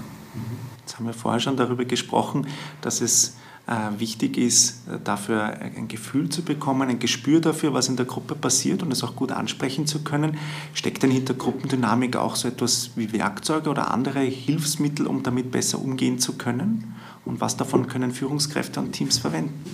[0.80, 2.46] Jetzt haben wir vorher schon darüber gesprochen,
[2.80, 7.88] dass es äh, wichtig ist, äh, dafür ein Gefühl zu bekommen, ein Gespür dafür, was
[7.88, 10.38] in der Gruppe passiert und es auch gut ansprechen zu können.
[10.74, 15.78] Steckt denn hinter Gruppendynamik auch so etwas wie Werkzeuge oder andere Hilfsmittel, um damit besser
[15.78, 16.96] umgehen zu können?
[17.24, 19.64] Und was davon können Führungskräfte und Teams verwenden?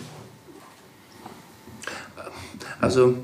[2.81, 3.17] Also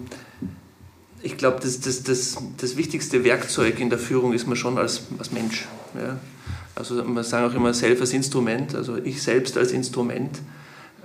[1.23, 5.03] ich glaube, das, das, das, das wichtigste Werkzeug in der Führung ist man schon als,
[5.19, 5.67] als Mensch.
[5.95, 6.19] Ja?
[6.75, 10.41] Also man sagt auch immer self als Instrument, also ich selbst als Instrument.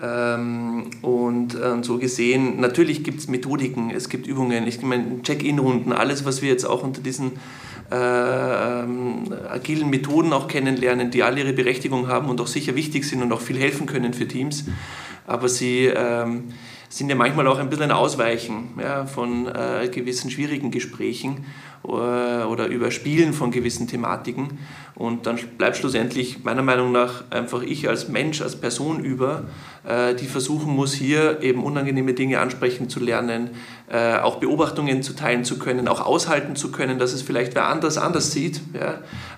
[0.01, 5.91] Ähm, und, und, so gesehen, natürlich gibt es Methodiken, es gibt Übungen, ich meine Check-in-Runden,
[5.91, 7.33] alles, was wir jetzt auch unter diesen
[7.91, 13.21] äh, agilen Methoden auch kennenlernen, die alle ihre Berechtigung haben und auch sicher wichtig sind
[13.21, 14.65] und auch viel helfen können für Teams.
[15.27, 16.45] Aber sie ähm,
[16.87, 21.45] sind ja manchmal auch ein bisschen ein Ausweichen ja, von äh, gewissen schwierigen Gesprächen
[21.83, 24.59] oder Überspielen von gewissen Thematiken.
[24.95, 29.43] Und dann bleibt schlussendlich meiner Meinung nach einfach ich als Mensch, als Person über,
[29.87, 33.51] äh, die versuchen muss, hier eben unangenehme Dinge ansprechen zu lernen,
[33.89, 37.67] äh, auch Beobachtungen zu teilen zu können, auch aushalten zu können, dass es vielleicht wer
[37.67, 38.59] anders anders sieht.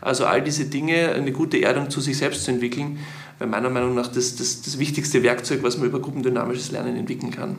[0.01, 2.97] Also all diese Dinge, eine gute Erdung zu sich selbst zu entwickeln,
[3.38, 7.32] wäre meiner Meinung nach das, das, das wichtigste Werkzeug, was man über gruppendynamisches Lernen entwickeln
[7.32, 7.58] kann.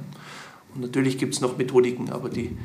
[0.75, 2.57] Und natürlich gibt es noch Methodiken, aber die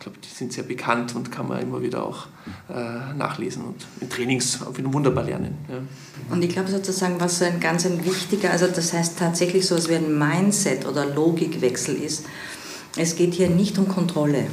[0.00, 2.26] glaube, die sind sehr bekannt und kann man immer wieder auch
[2.68, 5.56] äh, nachlesen und in Trainings auch wieder wunderbar lernen.
[5.68, 5.78] Ja.
[6.30, 9.74] Und ich glaube sozusagen, was so ein ganz ein wichtiger, also das heißt tatsächlich so,
[9.74, 12.26] als wie ein Mindset oder Logikwechsel ist,
[12.96, 14.46] es geht hier nicht um Kontrolle.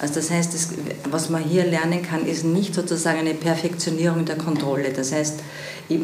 [0.00, 0.68] Also das heißt, das,
[1.10, 4.92] was man hier lernen kann, ist nicht sozusagen eine Perfektionierung der Kontrolle.
[4.92, 5.40] Das heißt,
[5.88, 6.00] ich,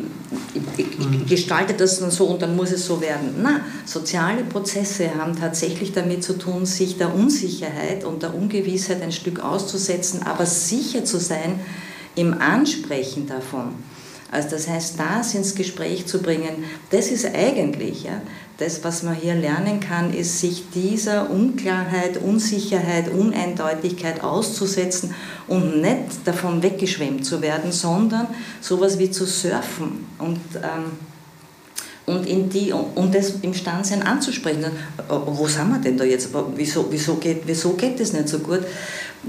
[0.54, 1.26] ich, ich mhm.
[1.26, 3.37] gestalte das dann so und dann muss es so werden.
[3.40, 9.12] Na, soziale Prozesse haben tatsächlich damit zu tun, sich der Unsicherheit und der Ungewissheit ein
[9.12, 11.61] Stück auszusetzen, aber sicher zu sein
[12.16, 13.74] im Ansprechen davon.
[14.33, 18.20] Also das heißt, das ins Gespräch zu bringen, das ist eigentlich ja,
[18.58, 25.14] das, was man hier lernen kann, ist, sich dieser Unklarheit, Unsicherheit, Uneindeutigkeit auszusetzen
[25.48, 28.28] und nicht davon weggeschwemmt zu werden, sondern
[28.60, 30.92] sowas wie zu surfen und, ähm,
[32.06, 34.66] und, in die, und das imstand sein anzusprechen.
[35.08, 36.28] Wo sind wir denn da jetzt?
[36.54, 38.60] Wieso, wieso, geht, wieso geht das nicht so gut?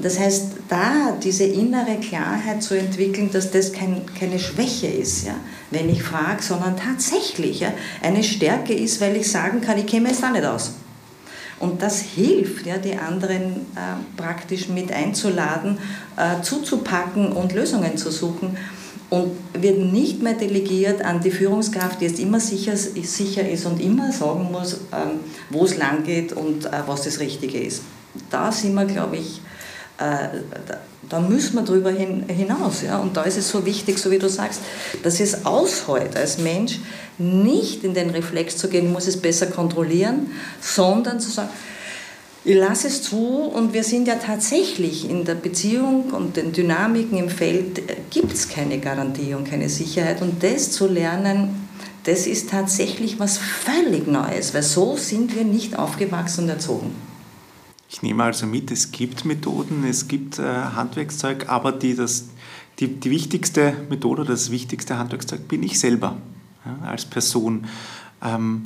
[0.02, 5.36] Das heißt, da diese innere Klarheit zu entwickeln, dass das kein, keine Schwäche ist, ja,
[5.72, 10.10] wenn ich frage, sondern tatsächlich ja, eine Stärke ist, weil ich sagen kann, ich käme
[10.10, 10.74] jetzt da nicht aus.
[11.60, 13.44] Und das hilft, ja, die anderen
[13.76, 15.78] äh, praktisch mit einzuladen,
[16.18, 18.58] äh, zuzupacken und Lösungen zu suchen.
[19.10, 23.80] Und wird nicht mehr delegiert an die Führungskraft, die jetzt immer sicher, sicher ist und
[23.80, 25.20] immer sagen muss, ähm,
[25.52, 27.84] wo es lang geht und äh, was das Richtige ist.
[28.30, 29.42] Da sind wir, glaube ich,
[29.98, 32.82] da müssen wir drüber hinaus.
[32.82, 33.00] Ja?
[33.00, 34.62] Und da ist es so wichtig, so wie du sagst,
[35.04, 36.80] dass es aushält als Mensch,
[37.18, 41.50] nicht in den Reflex zu gehen, ich muss es besser kontrollieren, sondern zu sagen,
[42.44, 47.18] ich lasse es zu und wir sind ja tatsächlich in der Beziehung und den Dynamiken
[47.18, 50.22] im Feld, äh, gibt es keine Garantie und keine Sicherheit.
[50.22, 51.68] Und das zu lernen,
[52.04, 57.05] das ist tatsächlich was völlig Neues, weil so sind wir nicht aufgewachsen und erzogen.
[57.90, 62.30] Ich nehme also mit, es gibt Methoden, es gibt äh, Handwerkszeug, aber die, das,
[62.80, 66.18] die, die wichtigste Methode, das wichtigste Handwerkszeug bin ich selber
[66.66, 67.68] ja, als Person.
[68.24, 68.66] Ähm,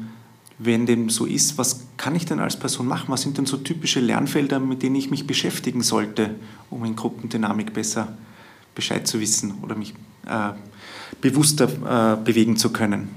[0.60, 3.06] wenn dem so ist, was kann ich denn als Person machen?
[3.08, 6.36] Was sind denn so typische Lernfelder, mit denen ich mich beschäftigen sollte,
[6.70, 8.18] um in Gruppendynamik besser
[8.76, 9.94] Bescheid zu wissen oder mich
[10.26, 10.52] äh,
[11.22, 13.10] bewusster äh, bewegen zu können?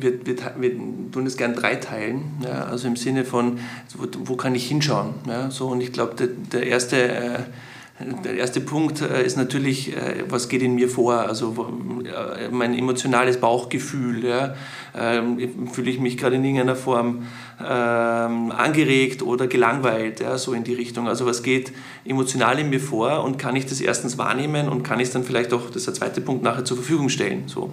[0.00, 0.70] Wir, wir, wir
[1.12, 3.58] tun es gern dreiteilen, ja, also im Sinne von,
[3.96, 5.14] wo, wo kann ich hinschauen?
[5.26, 7.38] Ja, so, und ich glaube, der, der, erste, äh,
[8.24, 11.14] der erste Punkt äh, ist natürlich, äh, was geht in mir vor?
[11.14, 11.68] Also
[12.50, 14.24] mein emotionales Bauchgefühl.
[14.24, 14.54] Ja,
[14.96, 17.26] ähm, fühle ich mich gerade in irgendeiner Form
[17.60, 21.08] ähm, angeregt oder gelangweilt, ja, so in die Richtung.
[21.08, 21.72] Also was geht
[22.04, 25.24] emotional in mir vor und kann ich das erstens wahrnehmen und kann ich es dann
[25.24, 27.44] vielleicht auch, das ist der zweite Punkt, nachher zur Verfügung stellen.
[27.46, 27.72] So.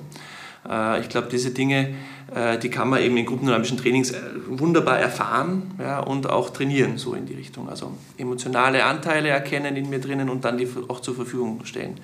[0.69, 1.95] Äh, ich glaube, diese Dinge,
[2.33, 6.97] äh, die kann man eben in gruppendynamischen Trainings äh, wunderbar erfahren ja, und auch trainieren,
[6.97, 7.69] so in die Richtung.
[7.69, 11.99] Also emotionale Anteile erkennen in mir drinnen und dann die auch zur Verfügung stellen.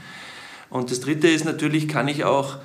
[0.70, 2.58] Und das Dritte ist natürlich, kann ich auch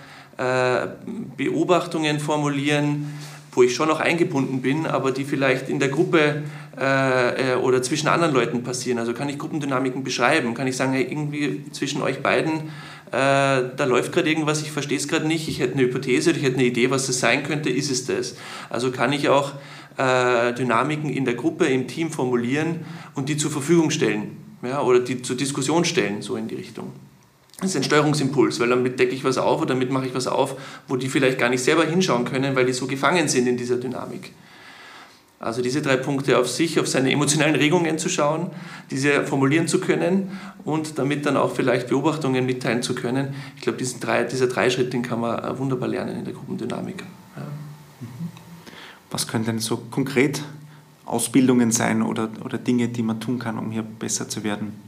[1.38, 3.10] Beobachtungen formulieren,
[3.52, 6.42] wo ich schon noch eingebunden bin, aber die vielleicht in der Gruppe
[6.76, 8.98] äh, oder zwischen anderen Leuten passieren?
[8.98, 10.52] Also kann ich Gruppendynamiken beschreiben?
[10.52, 12.70] Kann ich sagen, hey, irgendwie zwischen euch beiden,
[13.10, 16.44] da läuft gerade irgendwas, ich verstehe es gerade nicht, ich hätte eine Hypothese oder ich
[16.44, 18.36] hätte eine Idee, was das sein könnte, ist es das?
[18.68, 19.52] Also kann ich auch
[19.96, 25.00] äh, Dynamiken in der Gruppe, im Team formulieren und die zur Verfügung stellen ja, oder
[25.00, 26.92] die zur Diskussion stellen, so in die Richtung.
[27.60, 30.26] Das ist ein Steuerungsimpuls, weil damit decke ich was auf oder damit mache ich was
[30.26, 30.56] auf,
[30.88, 33.76] wo die vielleicht gar nicht selber hinschauen können, weil die so gefangen sind in dieser
[33.76, 34.32] Dynamik.
[35.38, 38.50] Also diese drei Punkte auf sich, auf seine emotionalen Regungen zu schauen,
[38.90, 43.34] diese formulieren zu können und damit dann auch vielleicht Beobachtungen mitteilen zu können.
[43.56, 46.32] Ich glaube, diesen drei, dieser drei Schritt, den kann man äh, wunderbar lernen in der
[46.32, 47.04] Gruppendynamik.
[47.36, 47.42] Ja.
[49.10, 50.42] Was können denn so konkret
[51.04, 54.85] Ausbildungen sein oder, oder Dinge, die man tun kann, um hier besser zu werden?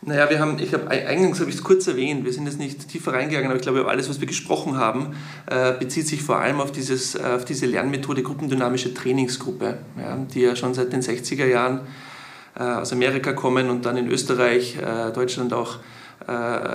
[0.00, 2.88] Naja, wir haben, ich habe eingangs habe ich es kurz erwähnt, wir sind jetzt nicht
[2.88, 5.16] tiefer reingegangen, aber ich glaube, alles, was wir gesprochen haben,
[5.50, 10.42] äh, bezieht sich vor allem auf, dieses, äh, auf diese Lernmethode gruppendynamische Trainingsgruppe, ja, die
[10.42, 11.80] ja schon seit den 60er Jahren
[12.56, 14.76] äh, aus Amerika kommen und dann in Österreich,
[15.14, 15.78] Deutschland auch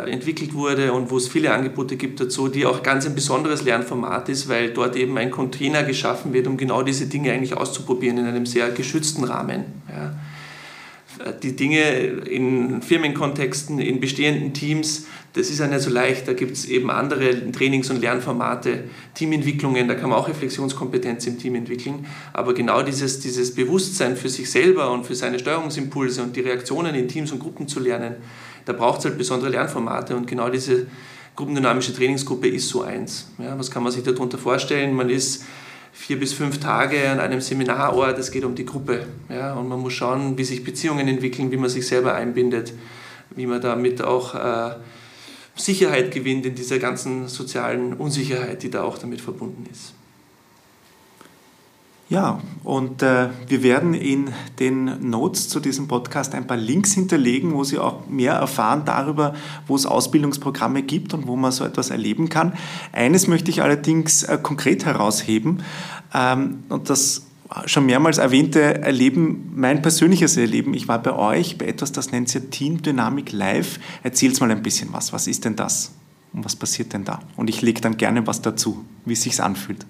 [0.08, 4.30] entwickelt wurde und wo es viele Angebote gibt dazu, die auch ganz ein besonderes Lernformat
[4.30, 8.26] ist, weil dort eben ein Container geschaffen wird, um genau diese Dinge eigentlich auszuprobieren in
[8.26, 9.66] einem sehr geschützten Rahmen.
[9.90, 10.16] Ja
[11.42, 16.28] die Dinge in Firmenkontexten, in bestehenden Teams, das ist ja nicht so leicht.
[16.28, 21.40] Da gibt es eben andere Trainings- und Lernformate, Teamentwicklungen, da kann man auch Reflexionskompetenz im
[21.40, 22.06] Team entwickeln.
[22.34, 26.96] Aber genau dieses, dieses Bewusstsein für sich selber und für seine Steuerungsimpulse und die Reaktionen
[26.96, 28.16] in Teams und Gruppen zu lernen,
[28.66, 30.88] da braucht es halt besondere Lernformate und genau diese
[31.36, 33.28] gruppendynamische Trainingsgruppe ist so eins.
[33.40, 34.94] Ja, was kann man sich darunter vorstellen?
[34.94, 35.44] Man ist
[35.94, 39.06] vier bis fünf Tage an einem Seminarort, es geht um die Gruppe.
[39.30, 42.74] Ja, und man muss schauen, wie sich Beziehungen entwickeln, wie man sich selber einbindet,
[43.36, 44.76] wie man damit auch äh,
[45.56, 49.94] Sicherheit gewinnt in dieser ganzen sozialen Unsicherheit, die da auch damit verbunden ist.
[52.14, 57.56] Ja, und äh, wir werden in den Notes zu diesem Podcast ein paar Links hinterlegen,
[57.56, 59.34] wo Sie auch mehr erfahren darüber,
[59.66, 62.54] wo es Ausbildungsprogramme gibt und wo man so etwas erleben kann.
[62.92, 65.64] Eines möchte ich allerdings äh, konkret herausheben
[66.14, 67.26] ähm, und das
[67.66, 70.76] schon mehrmals erwähnte Erleben, mein persönliches Erleben.
[70.76, 73.80] Ich war bei euch bei etwas, das nennt sich Team Dynamic Live.
[74.04, 75.14] Erzähl's mal ein bisschen was.
[75.14, 75.94] Was ist denn das?
[76.32, 77.22] Und was passiert denn da?
[77.38, 79.88] Und ich lege dann gerne was dazu, wie es sich anfühlt.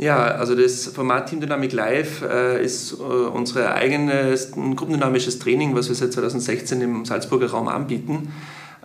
[0.00, 5.88] Ja, also das Format Team Dynamic Live äh, ist äh, unser eigenes gruppendynamisches Training, was
[5.88, 8.32] wir seit 2016 im Salzburger Raum anbieten.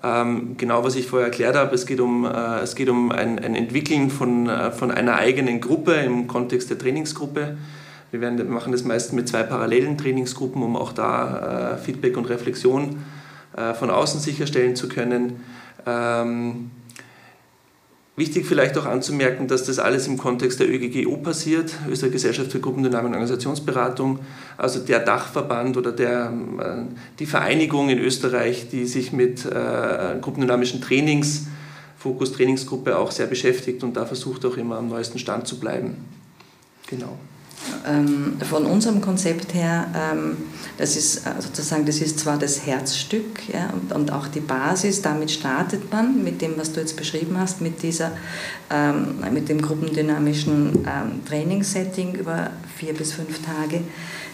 [0.02, 3.38] Ähm, genau, was ich vorher erklärt habe, es geht um, äh, es geht um ein,
[3.38, 7.58] ein Entwickeln von, äh, von einer eigenen Gruppe im Kontext der Trainingsgruppe.
[8.10, 12.17] Wir, werden, wir machen das meist mit zwei parallelen Trainingsgruppen, um auch da äh, Feedback
[12.17, 13.04] und Reflexion
[13.56, 15.43] äh, von außen sicherstellen zu können.
[15.86, 16.71] Ähm,
[18.15, 22.60] Wichtig vielleicht auch anzumerken, dass das alles im Kontext der ÖGGO passiert, Österreichische Gesellschaft für
[22.60, 24.19] Gruppendynamik und Organisationsberatung,
[24.56, 30.80] also der Dachverband oder der, äh, die Vereinigung in Österreich, die sich mit äh, gruppendynamischen
[30.80, 31.47] Trainings,
[31.97, 35.95] Fokus Trainingsgruppe auch sehr beschäftigt und da versucht auch immer am neuesten Stand zu bleiben.
[36.86, 37.17] Genau.
[37.86, 40.38] Ähm, von unserem Konzept her, ähm,
[40.78, 45.32] das ist äh, sozusagen, das ist zwar das Herzstück ja, und, auch die Basis, damit
[45.32, 48.12] startet man mit dem, was du jetzt beschrieben hast, mit, dieser,
[48.69, 50.86] ähm, mit dem gruppendynamischen
[51.28, 53.82] Trainingssetting über vier bis fünf Tage.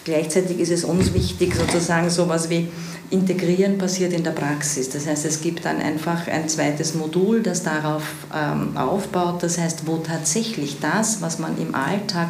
[0.05, 2.67] Gleichzeitig ist es uns wichtig, sozusagen sowas wie
[3.11, 4.89] Integrieren passiert in der Praxis.
[4.89, 8.03] Das heißt, es gibt dann einfach ein zweites Modul, das darauf
[8.75, 9.43] aufbaut.
[9.43, 12.29] Das heißt, wo tatsächlich das, was man im Alltag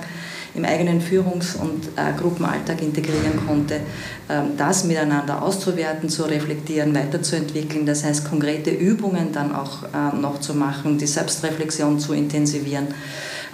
[0.55, 3.81] im eigenen Führungs- und äh, Gruppenalltag integrieren konnte,
[4.29, 7.85] ähm, das miteinander auszuwerten, zu reflektieren, weiterzuentwickeln.
[7.85, 12.87] Das heißt, konkrete Übungen dann auch äh, noch zu machen, die Selbstreflexion zu intensivieren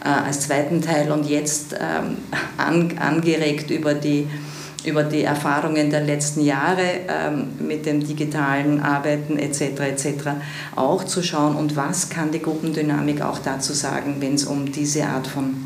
[0.03, 2.17] äh, als zweiten Teil und jetzt ähm,
[2.57, 4.27] an, angeregt über die
[4.85, 9.61] über die Erfahrungen der letzten Jahre ähm, mit dem digitalen Arbeiten etc.
[9.79, 10.07] etc.
[10.75, 15.05] auch zu schauen und was kann die Gruppendynamik auch dazu sagen, wenn es um diese
[15.05, 15.64] Art von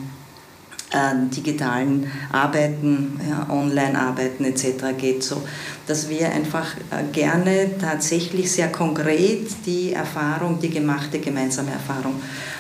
[0.92, 4.98] äh, digitalen Arbeiten, ja, Online-Arbeiten etc.
[4.98, 5.44] geht, so
[5.86, 12.16] dass wir einfach äh, gerne tatsächlich sehr konkret die Erfahrung, die gemachte gemeinsame Erfahrung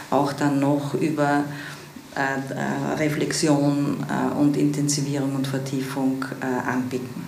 [0.09, 1.43] auch dann noch über
[2.15, 6.25] äh, äh Reflexion äh, und Intensivierung und Vertiefung
[6.65, 7.27] anbieten.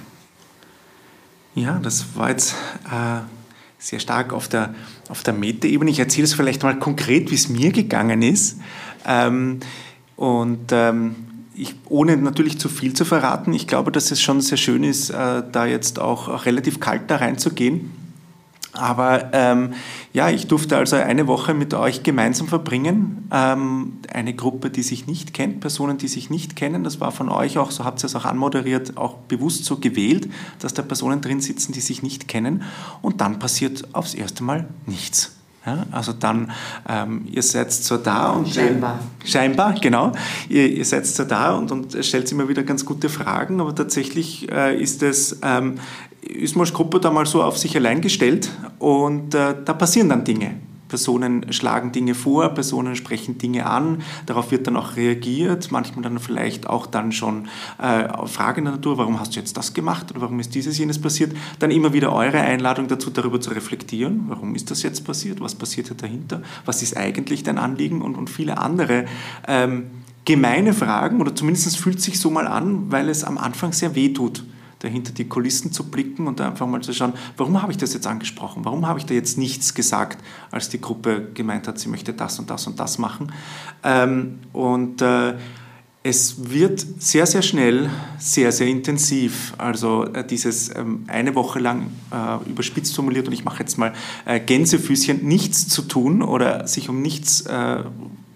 [1.54, 2.56] Ja, das war jetzt
[3.78, 4.74] sehr stark auf der,
[5.10, 5.92] auf der Metaebene.
[5.92, 8.60] Ich erzähle es vielleicht mal konkret, wie es mir gegangen ist.
[9.06, 9.60] Ähm,
[10.22, 11.16] und ähm,
[11.56, 15.10] ich, ohne natürlich zu viel zu verraten, ich glaube, dass es schon sehr schön ist,
[15.10, 17.90] äh, da jetzt auch, auch relativ kalt da reinzugehen.
[18.74, 19.74] Aber ähm,
[20.14, 23.28] ja, ich durfte also eine Woche mit euch gemeinsam verbringen.
[23.34, 26.84] Ähm, eine Gruppe, die sich nicht kennt, Personen, die sich nicht kennen.
[26.84, 30.30] Das war von euch auch, so habt ihr es auch anmoderiert, auch bewusst so gewählt,
[30.60, 32.62] dass da Personen drin sitzen, die sich nicht kennen.
[33.02, 35.41] Und dann passiert aufs erste Mal nichts.
[35.66, 36.52] Ja, also dann,
[36.90, 38.50] ähm, ihr seid so da und...
[38.50, 39.00] Scheinbar.
[39.24, 40.12] Äh, scheinbar, genau.
[40.50, 44.52] Ihr, ihr seid so da und, und stellt immer wieder ganz gute Fragen, aber tatsächlich
[44.52, 45.76] äh, ist es, ähm,
[46.22, 48.50] ist man als Gruppe da mal so auf sich allein gestellt
[48.80, 50.56] und äh, da passieren dann Dinge.
[50.92, 56.20] Personen schlagen Dinge vor, Personen sprechen Dinge an, darauf wird dann auch reagiert, manchmal dann
[56.20, 57.48] vielleicht auch dann schon
[57.82, 61.00] äh, Fragen der Natur, warum hast du jetzt das gemacht oder warum ist dieses, jenes
[61.00, 65.40] passiert, dann immer wieder eure Einladung dazu, darüber zu reflektieren, warum ist das jetzt passiert,
[65.40, 68.02] was passiert dahinter, was ist eigentlich dein Anliegen?
[68.02, 69.06] Und, und viele andere
[69.48, 69.92] ähm,
[70.26, 74.10] gemeine Fragen oder zumindest fühlt sich so mal an, weil es am Anfang sehr weh
[74.10, 74.44] tut
[74.82, 78.08] dahinter die Kulissen zu blicken und einfach mal zu schauen, warum habe ich das jetzt
[78.08, 78.66] angesprochen?
[78.66, 82.40] Warum habe ich da jetzt nichts gesagt, als die Gruppe gemeint hat, sie möchte das
[82.40, 83.32] und das und das machen?
[83.84, 85.36] Ähm, und äh,
[86.04, 89.54] es wird sehr, sehr schnell, sehr, sehr intensiv.
[89.60, 93.94] Also äh, dieses ähm, eine Woche lang äh, überspitzt formuliert und ich mache jetzt mal
[94.26, 97.84] äh, Gänsefüßchen, nichts zu tun oder sich um nichts äh,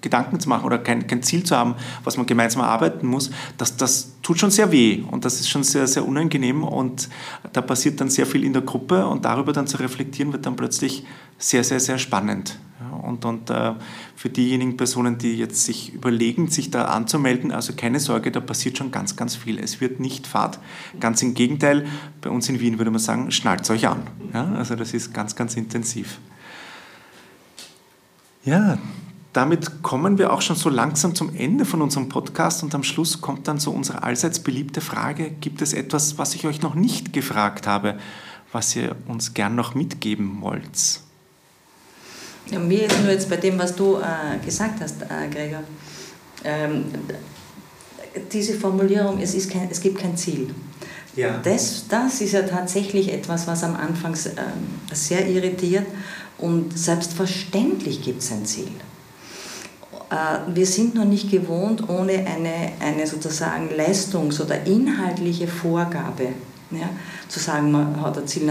[0.06, 3.76] Gedanken zu machen oder kein, kein Ziel zu haben, was man gemeinsam erarbeiten muss, das,
[3.76, 7.10] das tut schon sehr weh und das ist schon sehr, sehr unangenehm und
[7.54, 10.56] da passiert dann sehr viel in der Gruppe und darüber dann zu reflektieren wird dann
[10.56, 11.04] plötzlich
[11.40, 12.60] sehr, sehr, sehr spannend.
[13.02, 13.74] Und und äh,
[14.16, 18.78] für diejenigen Personen, die jetzt sich überlegen, sich da anzumelden, also keine Sorge, da passiert
[18.78, 19.60] schon ganz, ganz viel.
[19.60, 20.60] Es wird nicht fad.
[21.00, 21.88] Ganz im Gegenteil,
[22.22, 24.04] bei uns in Wien würde man sagen, schnallt euch an.
[24.34, 26.20] Ja, also das ist ganz, ganz intensiv.
[28.44, 28.78] Ja,
[29.36, 33.20] damit kommen wir auch schon so langsam zum Ende von unserem Podcast und am Schluss
[33.20, 37.12] kommt dann so unsere allseits beliebte Frage, gibt es etwas, was ich euch noch nicht
[37.12, 38.00] gefragt habe,
[38.54, 41.02] was ihr uns gern noch mitgeben wollt?
[42.50, 45.64] Ja, mir ist nur jetzt bei dem, was du äh, gesagt hast, äh, Gregor,
[46.46, 46.86] ähm,
[48.32, 50.56] diese Formulierung, es, ist kein, es gibt kein Ziel.
[51.18, 51.40] Ja.
[51.44, 55.88] Das, das ist ja tatsächlich etwas, was am Anfang äh, sehr irritiert
[56.38, 58.72] und selbstverständlich gibt es ein Ziel.
[60.16, 66.30] Äh, wir sind noch nicht gewohnt, ohne eine, eine sozusagen Leistungs- oder inhaltliche Vorgabe
[66.72, 66.90] ja,
[67.28, 68.50] zu sagen, man hat ein Ziel.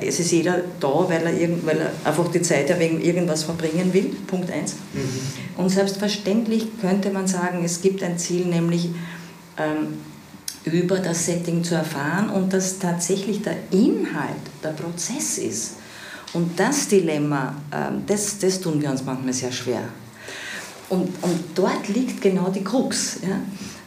[0.00, 3.92] Es ist jeder da, weil er, irgend, weil er einfach die Zeit wegen irgendwas verbringen
[3.92, 4.74] will, Punkt 1.
[4.92, 5.62] Mhm.
[5.62, 8.90] Und selbstverständlich könnte man sagen, es gibt ein Ziel, nämlich
[9.56, 9.98] ähm,
[10.64, 15.76] über das Setting zu erfahren und dass tatsächlich der Inhalt der Prozess ist.
[16.32, 19.82] Und das Dilemma, ähm, das, das tun wir uns manchmal sehr schwer.
[20.88, 23.40] Und, und dort liegt genau die Krux, ja?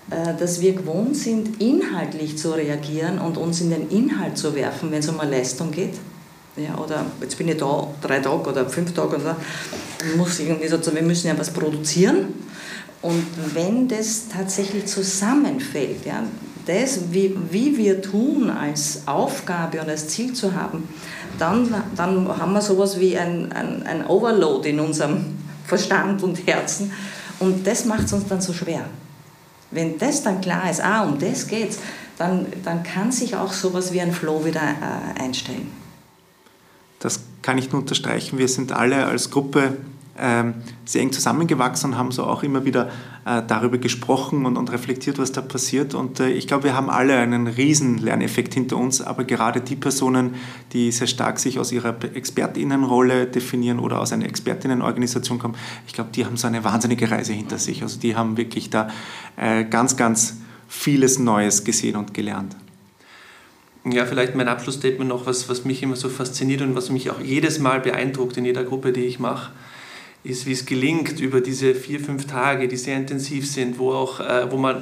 [0.09, 4.89] Äh, dass wir gewohnt sind, inhaltlich zu reagieren und uns in den Inhalt zu werfen,
[4.89, 5.95] wenn es um eine Leistung geht.
[6.55, 10.77] Ja, oder jetzt bin ich da drei Tage oder fünf Tage so, muss irgendwie so,
[10.93, 12.33] wir müssen ja was produzieren.
[13.01, 16.23] Und wenn das tatsächlich zusammenfällt, ja,
[16.65, 20.87] das, wie, wie wir tun, als Aufgabe und als Ziel zu haben,
[21.37, 25.36] dann, dann haben wir sowas wie ein, ein, ein Overload in unserem
[25.67, 26.91] Verstand und Herzen.
[27.39, 28.85] Und das macht es uns dann so schwer.
[29.69, 31.77] Wenn das dann klar ist, ah, um das geht's,
[32.17, 35.71] dann, dann kann sich auch sowas wie ein Flow wieder äh, einstellen.
[36.99, 38.39] Das kann ich nur unterstreichen.
[38.39, 39.77] Wir sind alle als Gruppe
[40.85, 42.89] sehr eng zusammengewachsen und haben so auch immer wieder
[43.25, 45.93] äh, darüber gesprochen und, und, reflektiert, was da passiert.
[45.93, 49.75] Und äh, ich glaube, wir haben alle einen riesen Lerneffekt hinter uns, aber gerade die
[49.75, 50.35] Personen,
[50.73, 55.55] die sehr stark sich aus ihrer Expertinnenrolle definieren oder aus einer Expertinnenorganisation kommen,
[55.85, 57.83] ich glaube, die haben so eine wahnsinnige Reise hinter sich.
[57.83, 58.89] Also die haben wirklich da
[59.35, 60.37] äh, ganz, ganz
[60.67, 62.55] vieles Neues gesehen und gelernt.
[63.85, 67.21] Ja, vielleicht mein Abschlussstatement noch, was, was mich immer so fasziniert und was mich auch
[67.21, 69.51] jedes Mal beeindruckt in jeder Gruppe, die ich mache
[70.27, 74.19] ist, wie es gelingt über diese vier, fünf Tage, die sehr intensiv sind, wo, auch,
[74.19, 74.81] äh, wo man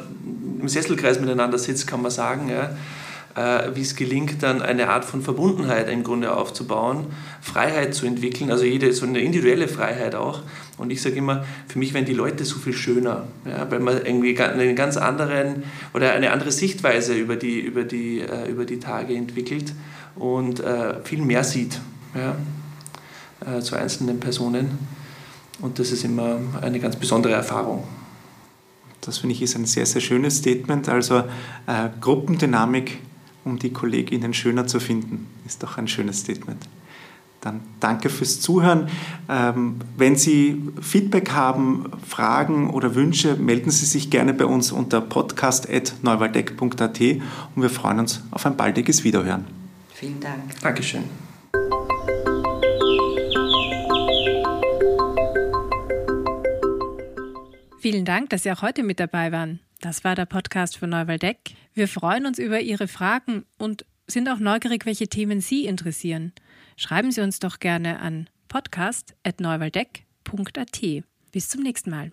[0.59, 2.75] im Sesselkreis miteinander sitzt, kann man sagen, ja,
[3.35, 7.07] äh, wie es gelingt, dann eine Art von Verbundenheit im Grunde aufzubauen,
[7.41, 10.41] Freiheit zu entwickeln, also jede, so eine individuelle Freiheit auch.
[10.77, 14.03] Und ich sage immer, für mich werden die Leute so viel schöner, ja, weil man
[14.03, 18.79] irgendwie einen ganz anderen oder eine andere Sichtweise über die, über die, äh, über die
[18.79, 19.73] Tage entwickelt
[20.15, 21.79] und äh, viel mehr sieht
[22.15, 22.35] ja,
[23.57, 24.94] äh, zu einzelnen Personen.
[25.61, 27.83] Und das ist immer eine ganz besondere Erfahrung.
[29.01, 30.89] Das finde ich ist ein sehr, sehr schönes Statement.
[30.89, 31.19] Also
[31.67, 32.99] äh, Gruppendynamik,
[33.43, 36.67] um die Kolleginnen schöner zu finden, ist doch ein schönes Statement.
[37.41, 38.89] Dann danke fürs Zuhören.
[39.29, 44.99] Ähm, wenn Sie Feedback haben, Fragen oder Wünsche, melden Sie sich gerne bei uns unter
[44.99, 49.45] podcast.neuwaldeck.at und wir freuen uns auf ein baldiges Wiederhören.
[49.93, 50.59] Vielen Dank.
[50.61, 51.03] Dankeschön.
[57.85, 59.59] Vielen Dank, dass Sie auch heute mit dabei waren.
[59.79, 61.51] Das war der Podcast von Neuwaldeck.
[61.75, 66.33] Wir freuen uns über Ihre Fragen und sind auch neugierig, welche Themen Sie interessieren.
[66.77, 70.81] Schreiben Sie uns doch gerne an podcast.neuwaldeck.at.
[71.31, 72.11] Bis zum nächsten Mal.